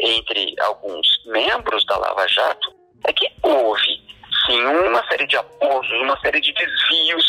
entre 0.00 0.54
alguns 0.60 1.06
membros 1.26 1.84
da 1.86 1.96
Lava 1.96 2.26
Jato, 2.28 2.72
é 3.06 3.12
que 3.12 3.30
houve 3.42 4.00
sim 4.46 4.64
uma 4.64 5.06
série 5.06 5.26
de 5.26 5.36
abusos, 5.36 6.00
uma 6.02 6.18
série 6.20 6.40
de 6.40 6.52
desvios 6.52 7.24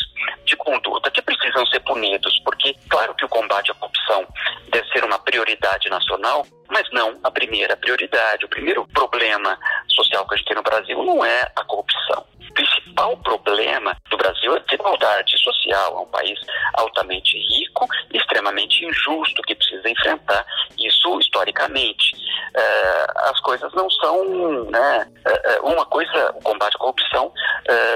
de 0.46 0.56
conduta 0.56 1.12
que 1.12 1.22
precisam 1.22 1.66
ser 1.68 1.80
punidos, 1.82 2.40
porque 2.44 2.76
claro 2.90 3.14
que 3.16 3.26
o 3.26 3.30
combate 3.30 3.72
à 3.72 3.74
corrupção 3.76 4.28
deve 4.70 4.88
ser 4.90 5.04
uma 5.04 5.20
prioridade 5.20 5.90
nacional, 5.90 6.46
mas 6.70 6.90
não 6.92 7.20
a 7.24 7.32
primeira 7.32 7.76
prioridade. 7.76 8.46
O 8.46 8.50
primeiro 8.50 8.88
problema 8.88 9.58
social 9.90 10.28
que 10.28 10.36
a 10.36 10.38
gente 10.38 10.48
tem 10.48 10.56
no 10.56 10.64
Brasil 10.64 11.04
não 11.04 11.24
é 11.24 11.52
a 11.56 11.64
corrupção. 11.64 12.26
O 12.50 12.54
principal 12.54 13.18
problema 13.18 13.96
do 14.10 14.18
Brasil 14.18 14.54
é 14.54 14.58
a 14.58 14.62
desigualdade 14.62 15.38
social. 15.42 15.98
É 15.98 16.02
um 16.02 16.12
país 16.12 16.40
altamente 16.74 17.38
rico 17.38 17.88
extremamente 18.14 18.86
injusto 18.86 19.42
que 19.44 19.56
precisa 19.56 19.90
enfrentar 19.90 20.46
isso 20.78 21.20
historicamente. 21.20 22.12
É, 22.54 23.06
as 23.30 23.40
coisas 23.42 23.72
não 23.74 23.90
são, 23.90 24.26
né, 24.66 25.08
é, 25.26 25.56
é 25.56 25.60
uma 25.62 25.86
coisa, 25.86 26.32
o 26.36 26.42
combate 26.42 26.76
à 26.76 26.80
corrupção 26.80 27.32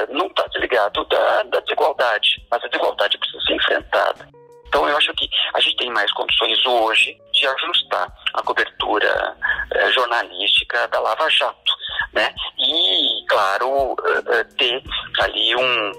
não 0.09 0.27
está 0.27 0.47
desligado 0.47 1.03
da, 1.05 1.43
da 1.43 1.59
desigualdade, 1.59 2.45
mas 2.50 2.63
a 2.63 2.67
desigualdade 2.67 3.17
precisa 3.17 3.41
ser 3.45 3.55
enfrentada. 3.55 4.35
Então 4.75 4.89
eu 4.89 4.97
acho 4.97 5.13
que 5.13 5.29
a 5.53 5.59
gente 5.62 5.77
tem 5.77 5.89
mais 5.89 6.12
condições 6.12 6.65
hoje 6.65 7.17
de 7.31 7.47
ajustar 7.47 8.12
a 8.33 8.41
cobertura 8.41 9.38
eh, 9.71 9.91
jornalística 9.91 10.85
da 10.89 11.00
Lava 11.00 11.29
Jato, 11.29 11.74
né? 12.12 12.33
E, 12.57 13.25
claro, 13.29 13.95
eh, 14.05 14.43
ter 14.57 14.83
ali 15.21 15.55
um, 15.55 15.91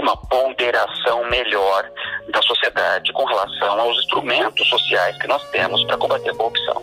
uma 0.00 0.16
ponderação 0.16 1.24
melhor 1.30 1.88
da 2.28 2.42
sociedade 2.42 3.12
com 3.12 3.24
relação 3.24 3.80
aos 3.80 3.98
instrumentos 3.98 4.68
sociais 4.68 5.16
que 5.18 5.28
nós 5.28 5.42
temos 5.50 5.84
para 5.84 5.96
combater 5.96 6.30
a 6.30 6.34
corrupção. 6.34 6.82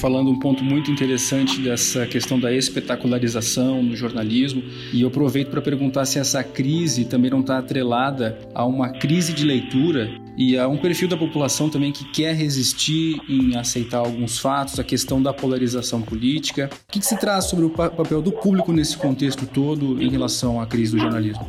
falando 0.00 0.30
um 0.30 0.38
ponto 0.38 0.62
muito 0.64 0.90
interessante 0.90 1.60
dessa 1.60 2.06
questão 2.06 2.38
da 2.38 2.52
espetacularização 2.52 3.82
no 3.82 3.96
jornalismo 3.96 4.62
e 4.92 5.02
eu 5.02 5.08
aproveito 5.08 5.50
para 5.50 5.62
perguntar 5.62 6.04
se 6.04 6.18
essa 6.18 6.42
crise 6.42 7.04
também 7.04 7.30
não 7.30 7.40
está 7.40 7.58
atrelada 7.58 8.38
a 8.54 8.64
uma 8.64 8.90
crise 8.90 9.32
de 9.32 9.44
leitura 9.44 10.10
e 10.36 10.58
a 10.58 10.66
um 10.68 10.76
perfil 10.76 11.08
da 11.08 11.16
população 11.16 11.70
também 11.70 11.92
que 11.92 12.04
quer 12.10 12.34
resistir 12.34 13.20
em 13.28 13.56
aceitar 13.56 13.98
alguns 13.98 14.38
fatos, 14.38 14.78
a 14.78 14.84
questão 14.84 15.22
da 15.22 15.32
polarização 15.32 16.02
política. 16.02 16.68
O 16.88 16.92
que, 16.92 16.98
que 16.98 17.06
se 17.06 17.16
traz 17.18 17.44
sobre 17.44 17.64
o 17.64 17.70
papel 17.70 18.20
do 18.20 18.32
público 18.32 18.72
nesse 18.72 18.98
contexto 18.98 19.46
todo 19.46 20.02
em 20.02 20.10
relação 20.10 20.60
à 20.60 20.66
crise 20.66 20.96
do 20.96 20.98
jornalismo? 20.98 21.48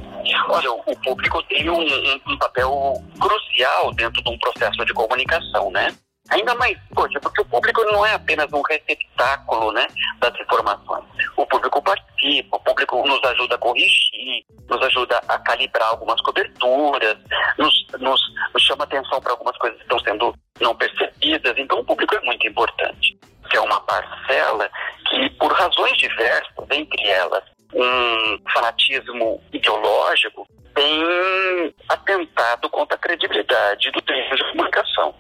Olha, 0.49 0.71
o 0.71 0.95
público 1.03 1.41
tem 1.49 1.69
um, 1.69 1.81
um 1.81 2.37
papel 2.37 3.03
crucial 3.19 3.93
dentro 3.95 4.23
de 4.23 4.29
um 4.29 4.37
processo 4.37 4.85
de 4.85 4.93
comunicação, 4.93 5.71
né? 5.71 5.91
Ainda 6.31 6.55
mais, 6.55 6.77
poxa, 6.93 7.19
porque 7.19 7.41
o 7.41 7.45
público 7.45 7.83
não 7.85 8.05
é 8.05 8.13
apenas 8.13 8.51
um 8.51 8.61
receptáculo 8.63 9.71
né, 9.71 9.85
das 10.19 10.33
informações. 10.39 11.05
O 11.37 11.45
público 11.45 11.81
participa, 11.83 12.57
o 12.57 12.59
público 12.61 13.07
nos 13.07 13.23
ajuda 13.23 13.55
a 13.55 13.59
corrigir, 13.59 14.43
nos 14.67 14.81
ajuda 14.81 15.21
a 15.27 15.37
calibrar 15.39 15.87
algumas 15.89 16.19
coberturas, 16.21 17.17
nos, 17.59 17.87
nos, 17.99 18.21
nos 18.53 18.63
chama 18.63 18.85
atenção 18.85 19.21
para 19.21 19.33
algumas 19.33 19.55
coisas 19.57 19.77
que 19.77 19.83
estão 19.83 19.99
sendo 19.99 20.33
não 20.59 20.75
percebidas. 20.75 21.53
Então, 21.57 21.79
o 21.79 21.85
público 21.85 22.15
é 22.15 22.21
muito 22.21 22.47
importante. 22.47 23.17
Que 23.49 23.57
é 23.57 23.61
uma 23.61 23.79
parcela 23.81 24.67
que, 25.07 25.29
por 25.31 25.51
razões 25.53 25.95
diversas, 25.97 26.65
entre 26.71 27.07
elas 27.07 27.43
um 27.75 28.39
fanatismo 28.51 29.41
ideológico, 29.51 30.47
tem 30.73 31.73
atentado 31.89 32.69
contra 32.69 32.95
a 32.95 32.99
credibilidade 32.99 33.91
do 33.91 34.01
terreno 34.01 34.35
de 34.35 34.51
comunicação. 34.51 35.13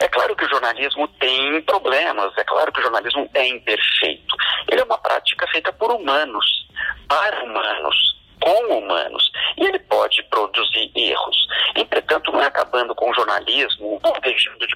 É 0.00 0.08
claro 0.08 0.34
que 0.36 0.44
o 0.44 0.48
jornalismo 0.48 1.08
tem 1.20 1.60
problemas, 1.62 2.36
é 2.36 2.44
claro 2.44 2.72
que 2.72 2.80
o 2.80 2.82
jornalismo 2.82 3.28
é 3.34 3.46
imperfeito. 3.46 4.36
Ele 4.68 4.80
é 4.80 4.84
uma 4.84 4.98
prática 4.98 5.46
feita 5.48 5.72
por 5.72 5.90
humanos, 5.90 6.66
para 7.08 7.44
humanos, 7.44 8.16
com 8.40 8.78
humanos, 8.78 9.30
e 9.56 9.64
ele 9.64 9.78
pode 9.80 10.22
produzir 10.24 10.90
erros. 10.94 11.36
Entretanto, 11.74 12.32
não 12.32 12.40
é 12.40 12.46
acabando 12.46 12.94
com 12.94 13.10
o 13.10 13.14
jornalismo, 13.14 14.00
ou 14.02 14.20
deixando 14.20 14.66
de, 14.66 14.74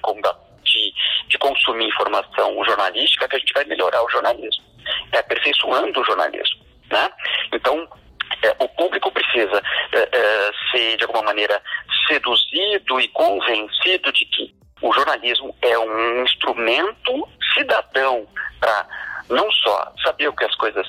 de, 0.63 0.93
de 1.27 1.37
consumir 1.37 1.87
informação 1.87 2.63
jornalística 2.65 3.27
que 3.27 3.35
a 3.35 3.39
gente 3.39 3.53
vai 3.53 3.65
melhorar 3.65 4.03
o 4.03 4.09
jornalismo. 4.09 4.63
É 5.11 5.19
aperfeiçoando 5.19 5.99
o 5.99 6.05
jornalismo. 6.05 6.61
Né? 6.89 7.09
Então, 7.53 7.87
é, 8.43 8.55
o 8.59 8.67
público 8.69 9.11
precisa 9.11 9.61
é, 9.93 10.09
é, 10.11 10.51
ser, 10.71 10.97
de 10.97 11.03
alguma 11.03 11.23
maneira, 11.23 11.61
seduzido 12.07 12.99
e 12.99 13.07
convencido 13.09 14.11
de 14.11 14.25
que 14.25 14.50
o 14.81 14.93
jornalismo 14.93 15.55
é 15.61 15.77
um 15.77 16.23
instrumento 16.23 17.27
cidadão 17.53 18.27
para 18.59 18.87
não 19.29 19.49
só 19.51 19.93
saber 20.03 20.27
o 20.27 20.35
que 20.35 20.45
as 20.45 20.55
coisas, 20.55 20.87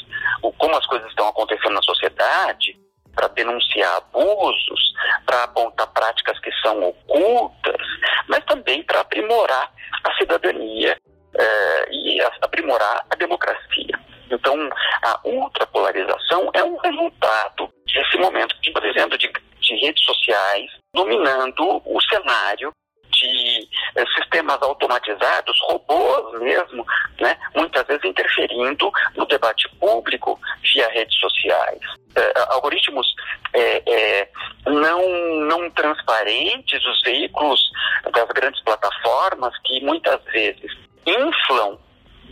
como 0.59 0.77
as 0.77 0.87
coisas 0.87 1.09
estão 1.09 1.29
acontecendo 1.29 1.75
na 1.75 1.83
sociedade, 1.83 2.79
para 3.15 3.29
denunciar 3.29 3.97
abusos, 3.97 4.95
para 5.27 5.45
apontar 5.45 5.87
práticas 5.89 6.39
que 6.41 6.51
são 6.63 6.89
ocultas, 6.89 7.87
mas 8.27 8.45
também 8.47 8.83
para 8.83 9.01
aprimorar 9.01 9.71
a 10.03 10.15
cidadania 10.15 10.97
eh, 11.39 11.89
e 11.91 12.21
aprimorar 12.41 13.05
a 13.11 13.15
democracia. 13.17 13.99
Então, 14.31 14.57
a 15.03 15.21
ultrapolarização 15.25 16.51
é 16.55 16.65
um 16.65 16.79
resultado 16.79 17.71
desse 17.87 18.17
momento 18.17 18.57
que 18.61 18.69
estamos 18.69 18.89
vivendo 18.89 19.19
de, 19.19 19.31
de 19.61 19.75
redes 19.77 20.03
sociais 20.05 20.71
dominando 20.95 21.83
o 21.85 22.01
cenário 22.03 22.73
de 23.23 23.69
eh, 23.97 24.05
sistemas 24.17 24.61
automatizados, 24.61 25.57
robôs 25.69 26.41
mesmo, 26.41 26.85
né, 27.21 27.37
muitas 27.55 27.87
vezes 27.87 28.05
interferindo 28.05 28.91
no 29.17 29.25
debate 29.27 29.69
público 29.79 30.39
via 30.73 30.89
redes 30.89 31.17
sociais. 31.19 31.81
Eh, 32.17 32.33
algoritmos 32.51 33.07
eh, 33.55 34.29
não, 34.67 35.09
não 35.47 35.71
transparentes, 35.71 36.85
os 36.85 37.03
veículos 37.03 37.61
das 38.13 38.29
grandes 38.29 38.63
plataformas 38.65 39.57
que 39.65 39.81
muitas 39.85 40.23
vezes 40.25 40.73
inflam, 41.07 41.79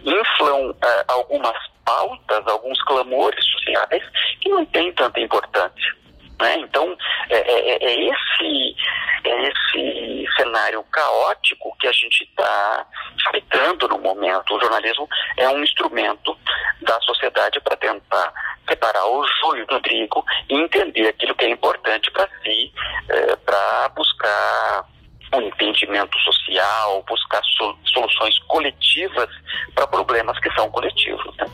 inflam 0.05 0.75
algumas 1.09 1.57
pautas, 1.85 2.47
alguns 2.47 2.83
clamores 2.85 3.45
sociais 3.45 4.03
que 4.41 4.49
não 4.49 4.65
têm 4.67 4.93
tanta 4.93 5.21
importância. 5.21 6.01
Né? 6.41 6.59
Então, 6.61 6.97
é, 7.29 7.37
é, 7.37 7.73
é, 7.73 7.85
é, 7.85 8.11
esse, 8.11 8.77
é 9.25 9.49
esse 9.49 10.27
cenário 10.37 10.83
caótico 10.85 11.77
que 11.79 11.87
a 11.87 11.93
gente 11.93 12.25
está 12.25 12.87
explicando 13.17 13.89
no 13.89 13.99
momento. 13.99 14.55
O 14.55 14.61
jornalismo 14.61 15.09
é 15.37 15.49
um 15.51 15.63
instrumento 15.63 16.37
da 16.83 16.99
sociedade 17.03 17.61
para 17.61 17.77
tentar 17.77 18.33
separar 18.69 19.07
o 19.07 19.27
joio 19.43 19.67
do 19.67 19.81
trigo 19.81 20.25
e 20.49 20.55
entender 20.55 21.09
aquilo 21.09 21.35
que 21.35 21.45
é 21.45 21.51
importante 21.51 22.11
para 22.11 22.29
si, 22.43 22.73
é, 23.09 23.37
para 23.37 23.89
buscar 23.91 24.87
um 25.35 25.43
entendimento 25.43 26.19
social, 26.21 27.05
buscar 27.07 27.43
soluções 27.85 28.39
coletivas 28.49 29.29
para 29.75 29.87
problemas 29.87 30.39
que 30.41 30.51
são 30.55 30.71
coletivos. 30.71 31.37
Né? 31.37 31.47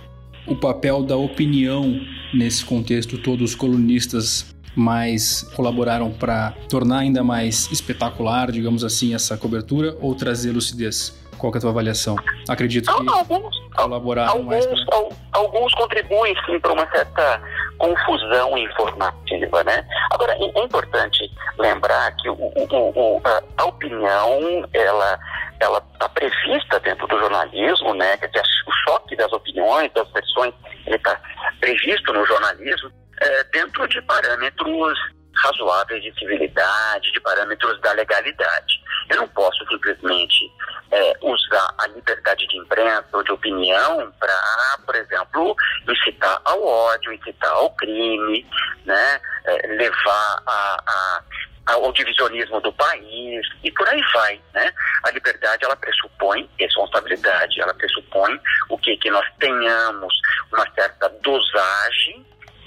o 0.47 0.55
papel 0.55 1.03
da 1.03 1.17
opinião 1.17 2.01
nesse 2.33 2.65
contexto? 2.65 3.19
Todos 3.19 3.51
os 3.51 3.57
colunistas 3.57 4.55
mais 4.77 5.43
colaboraram 5.57 6.13
para 6.13 6.53
tornar 6.69 6.99
ainda 6.99 7.25
mais 7.25 7.71
espetacular, 7.73 8.53
digamos 8.53 8.85
assim, 8.85 9.15
essa 9.15 9.37
cobertura 9.37 9.97
ou 10.01 10.15
trazer 10.15 10.53
lucidez? 10.53 11.19
Qual 11.39 11.53
é 11.53 11.59
a 11.59 11.61
tua 11.61 11.71
avaliação? 11.71 12.17
Acredito 12.49 12.87
que 12.87 13.11
alguns, 13.11 13.57
colaboraram 13.75 14.33
alguns, 14.33 14.47
mais. 14.47 14.85
Pra... 14.85 15.09
Alguns 15.33 15.75
contribuem 15.75 16.35
sim 16.47 16.59
para 16.61 16.73
uma 16.73 16.91
certa 16.91 17.43
confusão 17.79 18.57
informativa, 18.57 19.63
né? 19.65 19.87
Agora 20.13 20.33
é 20.33 20.65
importante 20.65 21.31
lembrar 21.59 22.11
que 22.17 22.31
o, 22.31 22.35
o, 22.35 22.67
o, 22.71 23.23
a, 23.59 23.65
opinião 23.65 24.67
ela 24.73 25.19
ela 25.61 25.83
está 25.93 26.09
prevista 26.09 26.81
dentro 26.81 27.07
do 27.07 27.19
jornalismo, 27.19 27.95
né? 27.95 28.17
Quer 28.17 28.29
dizer, 28.29 28.43
o 28.67 28.73
choque 28.91 29.17
das 29.17 29.33
opiniões, 29.33 29.91
das 29.93 30.11
versões, 30.13 30.55
ele 30.87 30.97
está 30.97 31.19
previsto 31.61 32.13
no 32.13 32.27
jornalismo 32.27 32.91
é, 33.21 33.45
dentro 33.45 33.87
de 33.89 34.01
parâmetros 34.03 34.99
razoáveis 35.37 36.03
de 36.03 36.13
civilidade, 36.19 37.13
de 37.13 37.21
parâmetros 37.21 37.81
da 37.81 37.93
legalidade. 37.93 38.81
Eu 39.09 39.17
não 39.19 39.29
posso 39.29 39.67
simplesmente 39.69 40.51
é, 40.91 41.13
usar 41.21 41.75
a 41.79 41.87
liberdade 41.89 42.47
de 42.47 42.57
imprensa 42.57 43.09
ou 43.13 43.23
de 43.23 43.33
opinião 43.33 44.13
para, 44.19 44.79
por 44.85 44.95
exemplo, 44.95 45.57
incitar 45.89 46.41
ao 46.45 46.65
ódio, 46.65 47.13
incitar 47.13 47.53
ao 47.53 47.71
crime, 47.77 48.47
né, 48.85 49.21
é, 49.45 49.67
levar 49.77 50.43
a, 50.47 50.83
a 50.87 51.23
ao 51.67 51.93
divisionismo 51.93 52.61
do 52.61 52.73
país 52.73 53.45
e 53.65 53.73
por 53.73 53.89
aí 53.89 54.01
vai, 54.15 54.41
né? 54.55 54.73
A 55.03 55.11
liberdade 55.11 55.65
ela 55.65 55.75
pressupõe 55.75 56.49
responsabilidade, 56.59 57.61
ela 57.61 57.75
pressupõe 57.75 58.41
o 58.69 58.79
que 58.79 58.97
que 58.99 59.11
nós 59.11 59.27
tenhamos 59.41 60.15
uma 60.53 60.65
certa 60.75 61.09
dosagem 61.23 62.25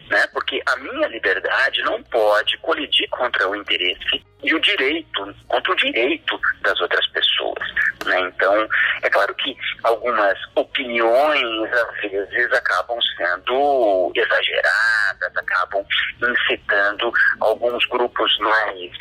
né? 0.10 0.28
Porque 0.34 0.62
a 0.66 0.76
minha 0.78 1.08
liberdade 1.08 1.82
não 1.84 2.02
pode 2.04 2.58
colidir 2.58 3.08
contra 3.10 3.48
o 3.48 3.56
interesse 3.56 4.24
e 4.44 4.54
o 4.54 4.60
direito, 4.60 5.36
contra 5.48 5.72
o 5.72 5.76
direito 5.76 6.40
das 6.62 6.80
outras 6.80 7.06
pessoas, 7.08 7.68
né? 8.06 8.20
Então, 8.22 8.68
é 9.02 9.10
claro 9.10 9.34
que 9.36 9.56
algumas 9.84 10.38
opiniões 10.56 11.74
às 11.74 12.12
vezes 12.12 12.52
acabam 12.54 12.98
sendo 13.18 14.12
exageradas, 14.16 15.38
acabam 15.38 15.86
incitando 16.22 17.12
alguns 17.40 17.86
grupos 17.88 18.38
mais 18.40 18.92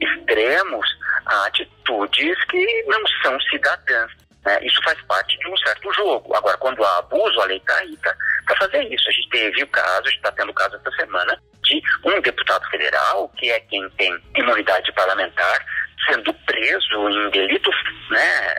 extremos 0.00 0.86
a 1.26 1.46
atitudes 1.46 2.44
que 2.44 2.84
não 2.86 3.00
são 3.22 3.40
cidadãs. 3.40 4.12
Né? 4.48 4.58
Isso 4.62 4.82
faz 4.82 4.98
parte 5.02 5.38
de 5.38 5.46
um 5.46 5.56
certo 5.58 5.92
jogo. 5.92 6.34
Agora, 6.34 6.56
quando 6.56 6.82
há 6.82 6.98
abuso, 6.98 7.38
a 7.42 7.44
lei 7.44 7.58
está 7.58 7.76
aí 7.76 7.94
para 7.98 8.56
fazer 8.56 8.82
isso. 8.90 9.06
A 9.06 9.12
gente 9.12 9.28
teve 9.28 9.62
o 9.62 9.66
caso, 9.66 10.00
a 10.00 10.10
gente 10.10 10.16
está 10.16 10.32
tendo 10.32 10.50
o 10.50 10.54
caso 10.54 10.76
essa 10.76 10.90
semana, 10.96 11.38
de 11.64 11.82
um 12.06 12.18
deputado 12.22 12.66
federal, 12.70 13.28
que 13.36 13.50
é 13.50 13.60
quem 13.60 13.88
tem 13.90 14.18
imunidade 14.34 14.90
parlamentar, 14.92 15.66
sendo 16.08 16.32
preso 16.32 17.10
em 17.10 17.30
delito, 17.30 17.70
né, 18.10 18.54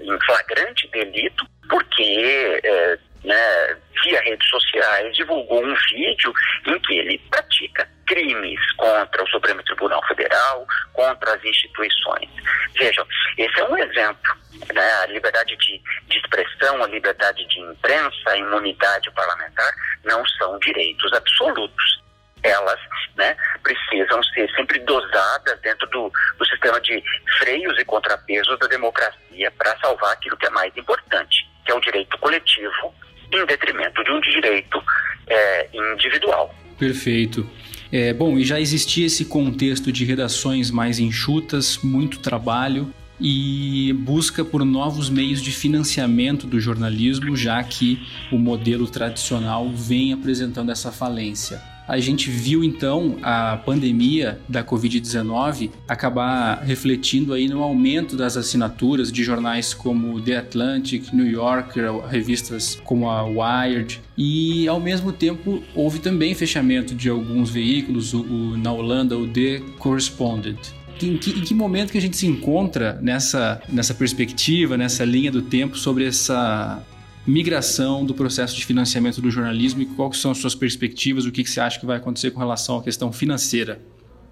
em 0.00 0.18
flagrante 0.24 0.88
delito, 0.88 1.44
porque 1.68 2.60
é, 2.64 2.98
né, 3.24 3.76
via 4.02 4.20
redes 4.22 4.48
sociais 4.48 5.14
divulgou 5.14 5.62
um 5.62 5.74
vídeo 5.90 6.32
em 6.66 6.78
que 6.78 6.94
ele 6.98 7.18
pratica 7.30 7.86
crimes 8.06 8.60
contra 8.76 9.22
o 9.22 9.28
Supremo 9.28 9.62
Tribunal 9.62 10.02
Federal, 10.06 10.66
contra 10.92 11.34
as 11.34 11.44
instituições. 11.44 12.28
Vejam, 12.78 13.06
esse 13.36 13.60
é 13.60 13.64
um 13.64 13.76
exemplo 13.76 14.46
né, 14.74 14.92
a 15.02 15.06
liberdade 15.06 15.56
de, 15.56 15.82
de 16.08 16.18
expressão, 16.18 16.82
a 16.82 16.86
liberdade 16.86 17.46
de 17.46 17.60
imprensa, 17.60 18.30
a 18.30 18.36
imunidade 18.36 19.10
parlamentar 19.12 19.72
não 20.04 20.24
são 20.26 20.58
direitos 20.58 21.12
absolutos. 21.12 22.02
Elas 22.42 22.78
né, 23.16 23.36
precisam 23.62 24.22
ser 24.22 24.48
sempre 24.54 24.78
dosadas 24.80 25.60
dentro 25.60 25.86
do, 25.88 26.12
do 26.38 26.46
sistema 26.46 26.80
de 26.80 27.02
freios 27.38 27.78
e 27.78 27.84
contrapesos 27.84 28.58
da 28.58 28.66
democracia 28.66 29.50
para 29.58 29.76
salvar 29.78 30.12
aquilo 30.12 30.36
que 30.36 30.46
é 30.46 30.50
mais 30.50 30.74
importante, 30.76 31.48
que 31.64 31.72
é 31.72 31.74
o 31.74 31.80
direito 31.80 32.16
coletivo, 32.18 32.94
em 33.32 33.44
detrimento 33.46 34.04
de 34.04 34.10
um 34.12 34.20
direito 34.20 34.82
é, 35.26 35.68
individual. 35.72 36.54
Perfeito. 36.78 37.48
É, 37.90 38.12
bom, 38.12 38.38
e 38.38 38.44
já 38.44 38.60
existia 38.60 39.06
esse 39.06 39.24
contexto 39.24 39.92
de 39.92 40.04
redações 40.04 40.70
mais 40.70 40.98
enxutas, 40.98 41.78
muito 41.82 42.18
trabalho 42.18 42.92
e 43.20 43.94
busca 44.00 44.44
por 44.44 44.64
novos 44.64 45.08
meios 45.08 45.40
de 45.40 45.50
financiamento 45.50 46.46
do 46.46 46.60
jornalismo, 46.60 47.36
já 47.36 47.62
que 47.62 47.98
o 48.30 48.38
modelo 48.38 48.86
tradicional 48.86 49.70
vem 49.70 50.12
apresentando 50.12 50.70
essa 50.70 50.92
falência. 50.92 51.75
A 51.88 52.00
gente 52.00 52.30
viu 52.30 52.64
então 52.64 53.16
a 53.22 53.56
pandemia 53.58 54.40
da 54.48 54.64
Covid-19 54.64 55.70
acabar 55.86 56.60
refletindo 56.62 57.32
aí 57.32 57.48
no 57.48 57.62
aumento 57.62 58.16
das 58.16 58.36
assinaturas 58.36 59.12
de 59.12 59.22
jornais 59.22 59.72
como 59.72 60.20
The 60.20 60.36
Atlantic, 60.36 61.12
New 61.12 61.26
Yorker, 61.26 61.98
revistas 62.08 62.80
como 62.82 63.08
a 63.08 63.22
Wired, 63.24 64.00
e 64.18 64.66
ao 64.66 64.80
mesmo 64.80 65.12
tempo 65.12 65.62
houve 65.74 66.00
também 66.00 66.34
fechamento 66.34 66.94
de 66.94 67.08
alguns 67.08 67.50
veículos, 67.50 68.12
o, 68.12 68.22
o, 68.22 68.56
na 68.56 68.72
Holanda 68.72 69.16
o 69.16 69.28
The 69.28 69.62
Correspondent. 69.78 70.58
Em 71.00 71.16
que, 71.18 71.30
em 71.30 71.42
que 71.42 71.54
momento 71.54 71.92
que 71.92 71.98
a 71.98 72.00
gente 72.00 72.16
se 72.16 72.26
encontra 72.26 72.98
nessa, 73.02 73.60
nessa 73.68 73.94
perspectiva, 73.94 74.76
nessa 74.76 75.04
linha 75.04 75.30
do 75.30 75.42
tempo 75.42 75.76
sobre 75.76 76.06
essa 76.06 76.82
migração 77.26 78.04
do 78.04 78.14
processo 78.14 78.56
de 78.56 78.64
financiamento 78.64 79.20
do 79.20 79.30
jornalismo 79.30 79.82
e 79.82 79.86
quais 79.86 80.18
são 80.18 80.30
as 80.30 80.38
suas 80.38 80.54
perspectivas, 80.54 81.26
o 81.26 81.32
que, 81.32 81.42
que 81.42 81.50
você 81.50 81.60
acha 81.60 81.80
que 81.80 81.86
vai 81.86 81.96
acontecer 81.96 82.30
com 82.30 82.38
relação 82.38 82.78
à 82.78 82.82
questão 82.82 83.12
financeira? 83.12 83.80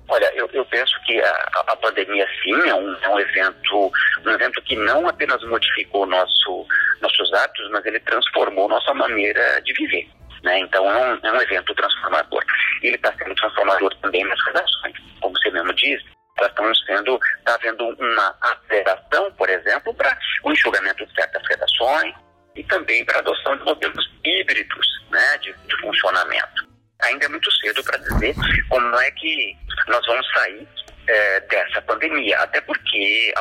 Olha, 0.08 0.30
eu, 0.34 0.48
eu 0.52 0.64
penso 0.66 0.94
que 1.04 1.18
a, 1.20 1.50
a 1.66 1.76
pandemia 1.76 2.26
sim 2.42 2.68
é 2.68 2.74
um, 2.74 2.94
é 3.02 3.08
um, 3.08 3.18
evento, 3.18 3.92
um 4.24 4.30
evento 4.30 4.62
que 4.62 4.76
não 4.76 5.08
apenas 5.08 5.42
modificou 5.44 6.06
nosso, 6.06 6.66
nossos 7.00 7.32
hábitos, 7.32 7.70
mas 7.70 7.84
ele 7.86 7.98
transformou 8.00 8.68
nossa 8.68 8.94
maneira 8.94 9.60
de 9.62 9.72
viver. 9.72 10.08
Né? 10.42 10.60
Então 10.60 10.88
é 10.88 10.96
um, 10.96 11.26
é 11.26 11.32
um 11.32 11.40
evento 11.40 11.74
transformador. 11.74 12.44
Ele 12.82 12.96
está 12.96 13.12
sendo 13.16 13.34
transformador 13.34 13.94
também 14.02 14.24
nas 14.24 14.38
redações, 14.46 14.94
como 15.20 15.34
você 15.36 15.50
mesmo 15.50 15.72
disse 15.74 16.14
estão 16.42 16.74
sendo, 16.74 17.18
está 17.38 17.54
havendo 17.54 17.84
uma 17.84 18.36
aceleração, 18.40 19.30
por 19.32 19.48
exemplo, 19.48 19.94
para 19.94 20.18
o 20.42 20.52
enxugamento 20.52 21.06
de 21.06 21.14
certas 21.14 21.42
redações 21.48 22.14
e 22.54 22.64
também 22.64 23.04
para 23.04 23.16
a 23.16 23.20
adoção 23.20 23.56
de 23.56 23.64
modelos 23.64 24.10
híbridos 24.24 24.86
né, 25.10 25.38
de, 25.38 25.52
de 25.52 25.76
funcionamento. 25.80 26.68
Ainda 27.02 27.26
é 27.26 27.28
muito 27.28 27.50
cedo 27.52 27.82
para 27.84 27.98
dizer 27.98 28.34
como 28.68 28.96
é 28.96 29.10
que 29.12 29.56
nós 29.88 30.04
vamos 30.06 30.26
sair 30.32 30.66
é, 31.06 31.40
dessa 31.40 31.82
pandemia, 31.82 32.38
até 32.38 32.60
porque, 32.60 33.34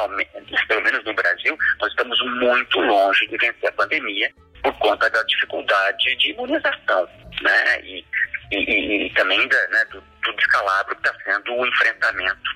pelo 0.67 0.81
menos 0.81 1.03
no 1.05 1.13
Brasil, 1.13 1.57
nós 1.79 1.89
estamos 1.89 2.19
muito 2.39 2.79
longe 2.79 3.27
de 3.27 3.37
vencer 3.37 3.69
a 3.69 3.73
pandemia 3.73 4.31
por 4.61 4.73
conta 4.79 5.09
da 5.09 5.23
dificuldade 5.23 6.15
de 6.17 6.31
imunização, 6.31 7.07
né? 7.41 7.81
E, 7.83 8.05
e, 8.51 9.05
e 9.05 9.13
também 9.13 9.47
da, 9.47 9.67
né, 9.69 9.85
do, 9.85 10.01
do 10.01 10.33
descalabro 10.35 10.95
que 10.95 11.07
está 11.07 11.23
sendo 11.23 11.53
o 11.53 11.65
enfrentamento 11.65 12.49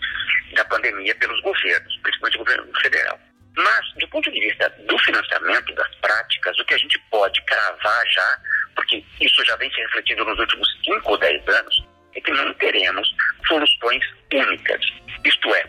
da 0.56 0.65
pandemia 0.65 1.15
pelos 1.15 1.41
governos, 1.41 1.98
principalmente 2.02 2.36
o 2.36 2.39
governo 2.39 2.80
federal. 2.82 3.20
Mas, 3.58 3.93
do 3.96 4.08
ponto 4.10 4.32
de 4.32 4.39
vista 4.39 4.70
do 4.88 4.98
financiamento, 5.00 5.74
das 5.74 5.96
práticas, 5.96 6.58
o 6.60 6.65
que 6.65 6.76
a 6.76 6.78
gente 6.78 7.00
pode 7.10 7.41
cravar 7.43 8.08
já, 8.08 8.38
porque 8.76 9.04
isso 9.20 9.43
já 9.46 9.56
vem 9.56 9.72
se 9.72 9.82
refletindo 9.82 10.24
nos 10.24 10.38
últimos 10.39 10.67
5 10.86 11.12
ou 11.12 11.17
10 11.17 11.48
anos, 11.48 11.84
é 12.15 12.22
que 12.22 12.32
não 12.32 12.54
teremos 12.56 13.10
soluções 13.48 14.04
únicas. 14.32 14.82
Isto 15.26 15.56
é, 15.56 15.65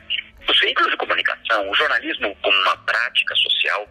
os 0.48 0.60
veículos 0.60 0.90
de 0.90 0.96
comunicação, 0.98 1.70
o 1.70 1.74
jornalismo 1.74 2.36
como 2.42 2.58
uma 2.60 2.76
prática 2.84 3.34
social, 3.36 3.88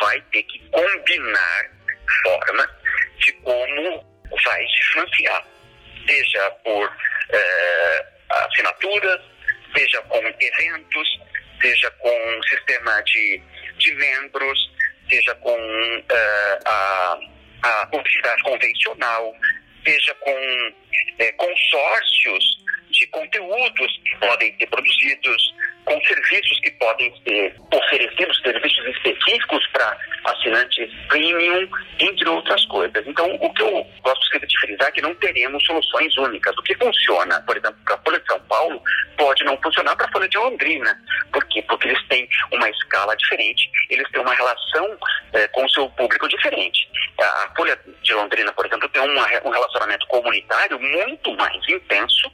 vai 0.00 0.20
ter 0.32 0.42
que 0.44 0.58
combinar 0.70 1.70
formas 2.22 2.68
de 3.18 3.32
como 3.42 4.04
vai 4.44 4.66
se 4.66 4.92
financiar, 4.92 5.44
seja 6.06 6.50
por 6.64 6.90
eh, 7.30 8.06
assinaturas, 8.30 9.20
seja 9.76 10.00
com 10.02 10.18
eventos, 10.18 11.20
seja 11.60 11.90
com 11.92 12.10
um 12.10 12.42
sistema 12.44 13.02
de, 13.02 13.42
de 13.78 13.94
membros, 13.94 14.70
seja 15.08 15.34
com 15.36 15.56
uh, 15.56 16.58
a, 16.64 17.18
a 17.62 17.86
publicidade 17.86 18.42
convencional, 18.42 19.34
seja 19.84 20.14
com 20.16 20.32
uh, 20.32 21.36
consórcios 21.36 22.44
de 22.90 23.06
conteúdos 23.08 24.00
que 24.04 24.16
podem 24.18 24.56
ser 24.58 24.66
produzidos, 24.66 25.54
com 25.84 26.00
serviços 26.02 26.60
que 26.60 26.70
podem 26.72 27.12
ser 27.24 27.54
oferecidos, 27.72 28.40
serviços 28.42 28.86
específicos 28.86 29.66
para 29.72 29.96
assinantes 30.24 30.90
premium, 31.08 31.68
entre 31.98 32.28
outras 32.28 32.64
coisas. 32.66 33.06
Então, 33.06 33.34
o 33.40 33.52
que 33.52 33.62
eu 33.62 33.86
gosto 34.02 34.26
sempre 34.26 34.46
de 34.46 34.58
frisar 34.60 34.88
é 34.88 34.92
que 34.92 35.02
não 35.02 35.14
teremos 35.16 35.64
soluções 35.64 36.16
únicas. 36.16 36.56
O 36.56 36.62
que 36.62 36.74
funciona, 36.76 37.40
por 37.42 37.56
exemplo, 37.56 37.78
para 37.84 37.94
a 37.94 37.98
Folha 37.98 38.20
de 38.20 38.26
São 38.26 38.40
Paulo, 38.40 38.82
pode 39.16 39.44
não 39.44 39.56
funcionar 39.60 39.96
para 39.96 40.06
a 40.06 40.12
Folha 40.12 40.28
de 40.28 40.38
Londrina. 40.38 40.96
Por 41.32 41.44
quê? 41.46 41.62
Porque 41.62 41.88
eles 41.88 42.08
têm 42.08 42.28
uma 42.52 42.68
escala 42.68 43.16
diferente, 43.16 43.70
eles 43.88 44.08
têm 44.10 44.20
uma 44.20 44.34
relação 44.34 44.98
eh, 45.32 45.48
com 45.48 45.64
o 45.64 45.70
seu 45.70 45.88
público 45.90 46.28
diferente. 46.28 46.88
A 47.18 47.52
Folha 47.56 47.78
de 48.02 48.14
Londrina, 48.14 48.52
por 48.52 48.66
exemplo, 48.66 48.88
tem 48.88 49.02
uma, 49.02 49.26
um 49.44 49.50
relacionamento 49.50 50.06
comunitário 50.06 50.78
muito 50.80 51.34
mais 51.36 51.68
intenso 51.68 52.30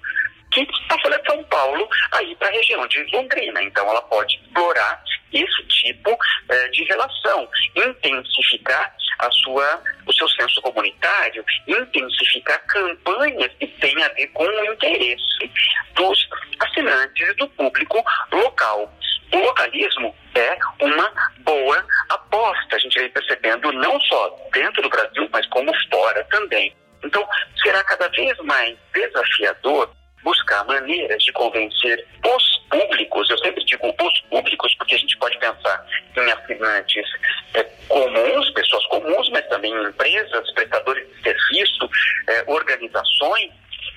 que 0.64 0.68
a 0.88 0.98
Folha 1.00 1.18
de 1.18 1.26
São 1.26 1.44
Paulo 1.44 1.88
aí 2.12 2.34
para 2.36 2.48
a 2.48 2.52
região 2.52 2.86
de 2.86 3.02
Londrina. 3.12 3.62
Então, 3.62 3.88
ela 3.88 4.02
pode 4.02 4.36
explorar 4.36 5.02
esse 5.32 5.62
tipo 5.64 6.16
eh, 6.48 6.68
de 6.68 6.84
relação, 6.84 7.48
intensificar 7.74 8.94
a 9.18 9.30
sua, 9.30 9.82
o 10.06 10.12
seu 10.12 10.28
senso 10.28 10.60
comunitário, 10.62 11.44
intensificar 11.66 12.58
campanhas 12.66 13.52
que 13.58 13.66
têm 13.66 14.02
a 14.02 14.08
ver 14.08 14.26
com 14.28 14.44
o 14.44 14.72
interesse 14.72 15.50
dos 15.94 16.28
assinantes 16.60 17.28
e 17.28 17.34
do 17.34 17.48
público 17.50 18.02
local. 18.32 18.92
O 19.32 19.38
localismo 19.38 20.14
é 20.34 20.56
uma 20.80 21.12
boa 21.40 21.84
aposta. 22.10 22.76
A 22.76 22.78
gente 22.78 22.98
vem 22.98 23.10
percebendo 23.10 23.72
não 23.72 24.00
só 24.02 24.48
dentro 24.52 24.82
do 24.82 24.88
Brasil, 24.88 25.28
mas 25.32 25.46
como 25.48 25.72
fora 25.90 26.22
também. 26.24 26.74
Então, 27.02 27.26
será 27.62 27.82
cada 27.84 28.08
vez 28.08 28.36
mais 28.38 28.76
desafiador 28.92 29.90
buscar 30.22 30.64
maneiras 30.64 31.22
de 31.22 31.32
convencer 31.32 32.06
os 32.24 32.56
públicos, 32.70 33.30
eu 33.30 33.38
sempre 33.38 33.64
digo 33.64 33.86
os 33.88 34.20
públicos, 34.22 34.74
porque 34.76 34.94
a 34.94 34.98
gente 34.98 35.16
pode 35.18 35.38
pensar 35.38 35.86
em 36.16 36.32
assinantes 36.32 37.06
é, 37.54 37.62
comuns, 37.88 38.50
pessoas 38.50 38.84
comuns, 38.86 39.28
mas 39.30 39.46
também 39.48 39.72
empresas, 39.84 40.50
prestadores 40.52 41.06
de 41.08 41.22
serviço, 41.22 41.88
é, 42.28 42.44
organizações 42.46 43.52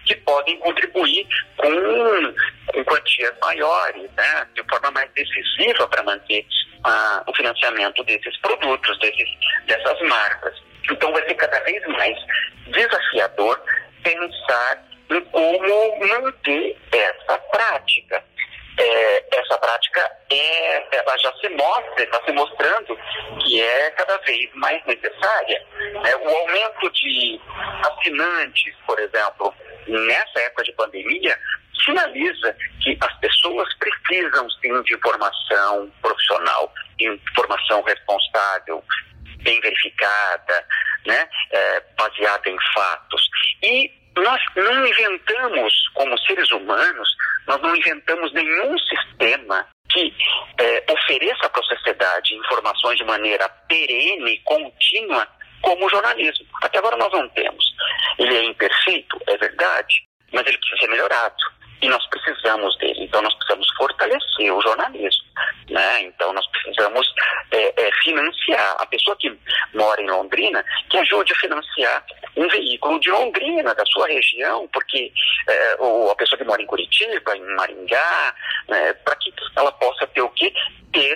que 0.05 0.15
podem 0.15 0.57
contribuir 0.57 1.27
com, 1.57 1.69
com 2.67 2.83
quantias 2.85 3.33
maiores, 3.41 4.09
né, 4.11 4.47
de 4.55 4.63
forma 4.63 4.91
mais 4.91 5.09
decisiva 5.13 5.87
para 5.87 6.03
manter 6.03 6.45
ah, 6.83 7.23
o 7.27 7.35
financiamento 7.35 8.03
desses 8.03 8.37
produtos, 8.37 8.97
desses, 8.99 9.29
dessas 9.65 10.01
marcas. 10.01 10.55
Então 10.89 11.11
vai 11.11 11.23
ser 11.27 11.35
cada 11.35 11.59
vez 11.59 11.85
mais 11.87 12.17
desafiador 12.67 13.61
pensar 14.03 14.88
em 15.09 15.21
como 15.25 16.07
manter 16.07 16.77
essa 16.91 17.37
prática. 17.51 18.23
É, 18.77 19.39
essa 19.39 19.57
prática 19.57 20.09
é, 20.31 20.97
ela 20.97 21.17
já 21.17 21.33
se 21.33 21.49
mostra, 21.49 22.01
está 22.01 22.23
se 22.23 22.31
mostrando 22.31 22.97
que 23.41 23.61
é 23.61 23.91
cada 23.91 24.17
vez 24.19 24.49
mais 24.53 24.81
necessária. 24.85 25.65
É, 26.05 26.15
o 26.15 26.29
aumento 26.29 26.89
de 26.91 27.41
assinantes, 27.83 28.73
por 28.87 28.97
exemplo, 28.99 29.53
nessa 29.85 30.39
época 30.39 30.63
de 30.63 30.71
pandemia, 30.73 31.37
sinaliza 31.83 32.55
que 32.81 32.97
as 33.01 33.19
pessoas 33.19 33.67
precisam 33.75 34.49
sim 34.49 34.81
de 34.83 34.95
informação 34.95 35.91
profissional, 36.01 36.73
informação 36.99 37.81
responsável, 37.81 38.83
bem 39.43 39.59
verificada, 39.61 40.65
né, 41.05 41.27
é, 41.51 41.83
baseada 41.97 42.49
em 42.49 42.57
fatos. 42.73 43.29
E 43.63 43.98
nós 44.21 44.41
não 44.55 44.87
inventamos, 44.87 45.73
como 45.93 46.17
seres 46.19 46.49
humanos, 46.51 47.15
nós 47.47 47.61
não 47.61 47.75
inventamos 47.75 48.31
nenhum 48.33 48.77
sistema 48.79 49.65
que 49.91 50.13
é, 50.59 50.83
ofereça 50.91 51.49
para 51.49 51.61
a 51.61 51.75
sociedade 51.75 52.35
informações 52.35 52.97
de 52.97 53.05
maneira 53.05 53.49
perene, 53.67 54.39
contínua, 54.45 55.27
como 55.61 55.85
o 55.85 55.89
jornalismo. 55.89 56.45
Até 56.61 56.77
agora 56.77 56.97
nós 56.97 57.11
não 57.11 57.27
temos. 57.29 57.65
Ele 58.17 58.35
é 58.35 58.43
imperfeito, 58.43 59.19
é 59.27 59.37
verdade, 59.37 60.03
mas 60.31 60.45
ele 60.45 60.57
precisa 60.57 60.81
ser 60.81 60.89
melhorado. 60.89 61.59
E 61.81 61.87
nós 61.87 62.05
precisamos 62.07 62.77
dele. 62.77 63.05
Então 63.05 63.21
nós 63.21 63.33
precisamos 63.35 63.67
fortalecer 63.77 64.53
o 64.53 64.61
jornalismo. 64.61 65.23
Né? 65.69 66.01
Então 66.01 66.33
nós 66.33 66.45
precisamos 66.47 67.07
é, 67.51 67.73
é, 67.81 67.89
financiar. 68.03 68.75
A 68.79 68.85
pessoa 68.85 69.15
que 69.17 69.33
mora 69.73 70.01
em 70.01 70.09
Londrina, 70.09 70.63
que 70.89 70.97
ajude 70.97 71.31
a 71.31 71.37
financiar 71.37 72.05
um 72.39 72.47
veículo 72.47 72.99
de 72.99 73.09
Londrina, 73.11 73.75
da 73.75 73.85
sua 73.85 74.07
região, 74.07 74.67
porque 74.71 75.11
é, 75.47 75.75
ou 75.79 76.09
a 76.09 76.15
pessoa 76.15 76.37
que 76.37 76.45
mora 76.45 76.61
em 76.61 76.65
Curitiba, 76.65 77.35
em 77.35 77.55
Maringá, 77.55 78.33
né, 78.69 78.93
para 78.93 79.15
que 79.17 79.33
ela 79.55 79.71
possa 79.73 80.07
ter 80.07 80.21
o 80.21 80.29
quê? 80.29 80.53
Ter 80.93 81.15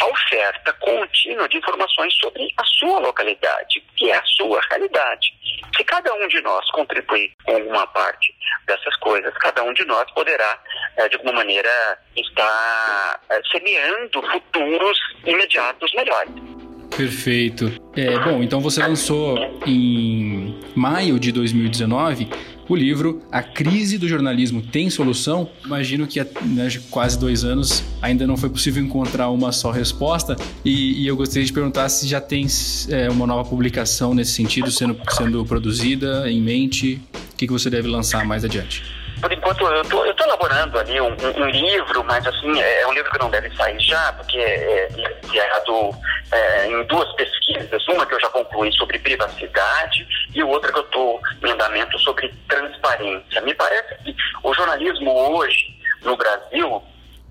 a 0.00 0.06
oferta 0.06 0.72
contínua 0.74 1.48
de 1.48 1.56
informações 1.56 2.14
sobre 2.14 2.52
a 2.56 2.64
sua 2.64 2.98
localidade, 3.00 3.82
que 3.96 4.10
é 4.10 4.16
a 4.16 4.24
sua 4.24 4.60
realidade. 4.70 5.32
Se 5.76 5.84
cada 5.84 6.12
um 6.14 6.28
de 6.28 6.40
nós 6.40 6.68
contribuir 6.70 7.32
com 7.44 7.56
uma 7.56 7.86
parte 7.88 8.34
dessas 8.66 8.96
coisas, 8.96 9.32
cada 9.38 9.62
um 9.62 9.72
de 9.72 9.84
nós 9.84 10.08
poderá, 10.12 10.60
eh, 10.96 11.08
de 11.08 11.16
alguma 11.16 11.34
maneira, 11.34 11.98
estar 12.16 13.20
eh, 13.30 13.42
semeando 13.50 14.22
futuros 14.22 14.98
imediatos 15.24 15.92
melhores. 15.94 16.57
Perfeito. 16.98 17.70
É, 17.94 18.18
bom, 18.24 18.42
então 18.42 18.60
você 18.60 18.82
lançou 18.82 19.38
em 19.64 20.52
maio 20.74 21.16
de 21.20 21.30
2019 21.30 22.28
o 22.68 22.74
livro 22.74 23.22
A 23.30 23.40
Crise 23.40 23.96
do 23.96 24.08
Jornalismo 24.08 24.60
Tem 24.60 24.90
Solução? 24.90 25.48
Imagino 25.64 26.08
que 26.08 26.18
há 26.18 26.26
né, 26.42 26.68
quase 26.90 27.16
dois 27.16 27.44
anos 27.44 27.84
ainda 28.02 28.26
não 28.26 28.36
foi 28.36 28.50
possível 28.50 28.82
encontrar 28.82 29.30
uma 29.30 29.52
só 29.52 29.70
resposta 29.70 30.34
e, 30.64 31.04
e 31.04 31.06
eu 31.06 31.16
gostaria 31.16 31.46
de 31.46 31.52
perguntar 31.52 31.88
se 31.88 32.08
já 32.08 32.20
tem 32.20 32.44
é, 32.88 33.08
uma 33.08 33.28
nova 33.28 33.48
publicação 33.48 34.12
nesse 34.12 34.32
sentido 34.32 34.68
sendo, 34.72 35.00
sendo 35.10 35.44
produzida 35.44 36.28
em 36.28 36.42
mente. 36.42 37.00
O 37.32 37.36
que, 37.36 37.46
que 37.46 37.52
você 37.52 37.70
deve 37.70 37.86
lançar 37.86 38.24
mais 38.24 38.44
adiante? 38.44 38.97
Por 39.20 39.32
enquanto 39.32 39.66
eu 39.66 39.82
tô, 39.84 40.14
tô 40.14 40.24
elaborando 40.24 40.78
ali 40.78 41.00
um, 41.00 41.08
um, 41.08 41.46
livro, 41.50 42.04
mas 42.04 42.26
assim, 42.26 42.60
é, 42.60 42.82
é 42.82 42.86
um 42.86 42.92
livro 42.92 43.10
que 43.10 43.18
não 43.18 43.30
deve 43.30 43.54
sair 43.56 43.78
já, 43.80 44.12
porque 44.12 44.38
é, 44.38 44.88
é 44.96 45.08
baseado 45.22 45.90
é, 46.32 46.66
em 46.66 46.84
duas 46.84 47.12
pesquisas, 47.14 47.88
uma 47.88 48.06
que 48.06 48.14
eu 48.14 48.20
já 48.20 48.28
concluí 48.28 48.72
sobre 48.72 48.98
privacidade 48.98 50.06
e 50.34 50.42
outra 50.42 50.72
que 50.72 50.78
eu 50.78 50.84
estou 50.84 51.20
em 51.44 51.50
andamento 51.50 51.98
sobre 51.98 52.32
transparência. 52.48 53.40
Me 53.42 53.54
parece 53.54 53.94
que 54.02 54.14
o 54.42 54.54
jornalismo 54.54 55.36
hoje, 55.36 55.76
no 56.02 56.16
Brasil, 56.16 56.82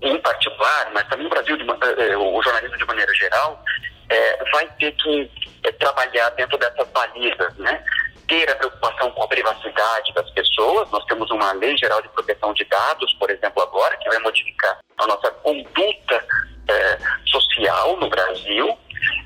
em 0.02 0.18
particular, 0.20 0.90
mas 0.94 1.06
também 1.08 1.24
no 1.24 1.30
Brasil, 1.30 1.56
de, 1.56 1.64
é, 2.02 2.16
o 2.16 2.42
jornalismo 2.42 2.76
de 2.76 2.84
maneira 2.84 3.14
geral, 3.14 3.62
é, 4.08 4.50
vai 4.52 4.66
ter 4.78 4.92
que 4.92 5.30
trabalhar 5.78 6.30
dentro 6.30 6.56
dessas 6.58 6.88
balizas, 6.88 7.54
né? 7.56 7.82
Ter 8.28 8.50
a 8.50 8.56
preocupação 8.56 9.10
com 9.10 9.22
a 9.22 9.28
privacidade 9.28 10.12
das 10.14 10.30
pessoas. 10.30 10.90
Nós 10.90 11.04
temos 11.06 11.30
uma 11.30 11.52
lei 11.52 11.76
geral 11.76 12.00
de 12.02 12.08
proteção 12.10 12.52
de 12.52 12.64
dados, 12.64 13.12
por 13.14 13.30
exemplo, 13.30 13.62
agora, 13.62 13.96
que 13.96 14.08
vai 14.08 14.18
modificar 14.18 14.78
a 14.98 15.06
nossa 15.06 15.30
conduta 15.30 16.24
é, 16.68 16.98
social 17.26 17.96
no 17.96 18.08
Brasil. 18.08 18.78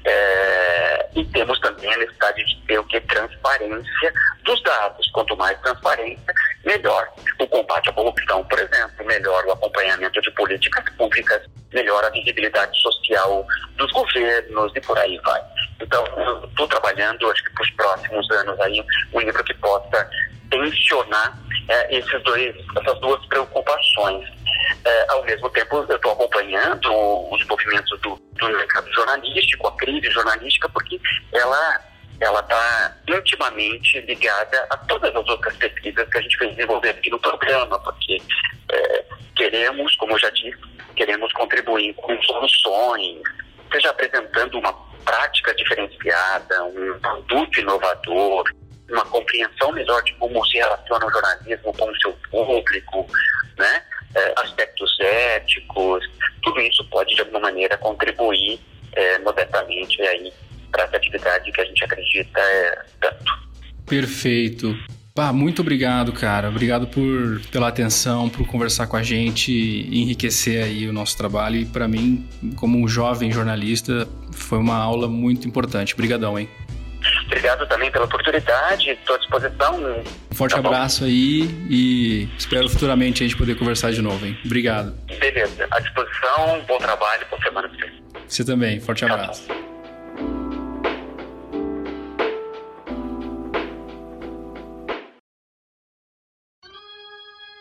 É, 0.05 1.09
e 1.15 1.25
temos 1.27 1.59
também 1.61 1.93
a 1.93 1.97
necessidade 1.97 2.45
de 2.45 2.67
ter 2.67 2.79
o 2.79 2.85
que? 2.85 3.01
Transparência 3.01 4.13
dos 4.45 4.63
dados. 4.63 5.11
Quanto 5.13 5.37
mais 5.37 5.59
transparência, 5.61 6.35
melhor. 6.65 7.09
O 7.39 7.47
combate 7.47 7.89
à 7.89 7.93
corrupção, 7.93 8.45
por 8.45 8.59
exemplo, 8.59 9.07
melhor 9.07 9.45
o 9.47 9.53
acompanhamento 9.53 10.21
de 10.21 10.31
políticas 10.33 10.85
públicas, 10.97 11.43
melhor 11.73 12.05
a 12.05 12.11
visibilidade 12.11 12.79
social 12.81 13.47
dos 13.77 13.91
governos 13.93 14.73
e 14.75 14.81
por 14.81 14.99
aí 14.99 15.19
vai. 15.25 15.43
Então, 15.81 16.05
eu 16.17 16.45
estou 16.45 16.69
trabalhando, 16.69 17.31
acho 17.31 17.43
que 17.45 17.55
para 17.55 17.63
os 17.63 17.71
próximos 17.71 18.31
anos 18.31 18.52
aí, 18.63 18.85
um 19.13 19.21
livro 19.21 19.45
que 19.45 19.55
possa 19.55 20.09
tensionar 20.51 21.39
é, 21.69 21.99
esses 21.99 22.23
dois, 22.23 22.55
essas 22.77 23.01
duas 23.01 23.25
preocupações. 23.27 24.29
É, 24.85 25.07
ao 25.11 25.25
mesmo 25.25 25.49
tempo, 25.51 25.85
eu 25.89 25.97
estou 25.97 26.13
acompanhando 26.13 26.91
os 27.31 27.45
movimentos 27.47 28.01
do, 28.01 28.17
do 28.17 28.49
mercado 28.49 28.93
jornalístico, 28.93 29.69
a 29.69 29.77
crise 29.77 30.11
jornalística, 30.11 30.69
porque 30.69 31.01
ela 31.33 31.93
ela 32.21 32.39
está 32.39 32.97
intimamente 33.09 34.01
ligada 34.03 34.65
a 34.71 34.77
todas 34.77 35.15
as 35.15 35.29
outras 35.29 35.57
pesquisas 35.57 36.09
que 36.09 36.19
a 36.19 36.21
gente 36.21 36.39
fez 36.39 36.55
desenvolver 36.55 36.91
aqui 36.91 37.11
no 37.11 37.19
programa, 37.19 37.81
porque 37.81 38.23
é, 38.71 39.05
queremos, 39.35 39.97
como 39.97 40.13
eu 40.13 40.19
já 40.21 40.31
disse, 40.31 40.57
queremos 40.95 41.33
contribuir 41.33 41.93
com 41.95 42.23
soluções, 42.23 43.23
seja 43.73 43.91
apresentando 43.91 44.57
uma 44.57 44.73
prática 45.05 45.55
diferenciada, 45.55 46.65
um 46.65 46.99
produto 47.01 47.61
inovador, 47.61 48.45
uma 48.91 49.05
compreensão 49.07 49.73
melhor 49.73 50.03
de 50.03 50.13
como 50.15 50.45
se 50.47 50.59
relaciona 50.59 51.07
o 51.07 51.11
jornalismo 51.11 51.73
com 51.73 51.91
o 51.91 51.97
seu 51.97 52.13
público, 52.31 53.07
né? 53.59 53.83
É, 54.15 54.35
aspectos 54.37 54.95
éticos, 55.01 56.05
tudo 56.43 56.61
isso 56.61 56.85
pode 56.91 57.15
de 57.15 57.23
alguma 57.23 57.41
maneira 57.41 57.79
contribuir 57.79 58.61
é, 58.95 59.19
modestamente 59.21 60.03
aí 60.03 60.33
para 60.71 60.85
essa 60.85 60.97
atividade 60.97 61.51
que 61.51 61.61
a 61.61 61.65
gente 61.65 61.85
acredita 61.85 62.41
é 62.41 62.85
tanto. 63.01 63.33
Perfeito. 63.87 64.75
Pá, 65.15 65.31
muito 65.31 65.61
obrigado, 65.61 66.11
cara. 66.13 66.49
Obrigado 66.49 66.87
por 66.87 67.41
pela 67.51 67.69
atenção, 67.69 68.31
por 68.31 68.47
conversar 68.47 68.87
com 68.87 68.97
a 68.97 69.03
gente, 69.03 69.53
enriquecer 69.93 70.65
aí 70.65 70.89
o 70.89 70.93
nosso 70.93 71.17
trabalho. 71.19 71.57
E 71.57 71.67
para 71.67 71.87
mim, 71.87 72.27
como 72.57 72.79
um 72.79 72.89
jovem 72.89 73.31
jornalista, 73.31 74.09
foi 74.33 74.59
uma 74.59 74.77
aula 74.77 75.09
muito 75.09 75.47
importante. 75.47 75.93
Obrigadão, 75.93 76.39
hein? 76.39 76.49
Obrigado 77.27 77.67
também 77.67 77.91
pela 77.91 78.05
oportunidade, 78.05 78.91
estou 78.91 79.17
à 79.17 79.19
disposição. 79.19 80.03
Um 80.31 80.35
forte 80.35 80.53
tá 80.53 80.59
abraço 80.59 81.05
aí 81.05 81.51
e 81.69 82.29
espero 82.39 82.69
futuramente 82.69 83.23
a 83.23 83.27
gente 83.27 83.37
poder 83.37 83.57
conversar 83.57 83.93
de 83.93 84.01
novo, 84.01 84.25
hein? 84.25 84.39
Obrigado. 84.45 84.95
Beleza, 85.19 85.67
à 85.71 85.81
disposição, 85.81 86.63
bom 86.67 86.79
trabalho, 86.79 87.27
boa 87.29 87.43
semana 87.43 87.69
pra 87.69 87.79
você. 87.79 87.93
Você 88.29 88.45
também, 88.45 88.81
forte 88.81 89.05
abraço. 89.05 89.47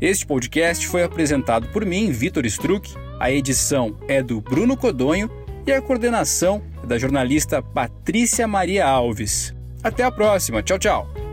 Este 0.00 0.26
podcast 0.26 0.86
foi 0.86 1.02
apresentado 1.02 1.66
por 1.68 1.84
mim, 1.84 2.12
Vitor 2.12 2.46
Struck. 2.46 2.94
A 3.18 3.30
edição 3.30 3.96
é 4.06 4.22
do 4.22 4.40
Bruno 4.40 4.76
Codonho 4.76 5.28
e 5.66 5.72
a 5.72 5.82
coordenação 5.82 6.62
é 6.82 6.86
da 6.86 6.98
jornalista 6.98 7.60
Patrícia 7.60 8.46
Maria 8.46 8.86
Alves. 8.86 9.52
Até 9.82 10.04
a 10.04 10.10
próxima. 10.10 10.62
Tchau, 10.62 10.78
tchau. 10.78 11.23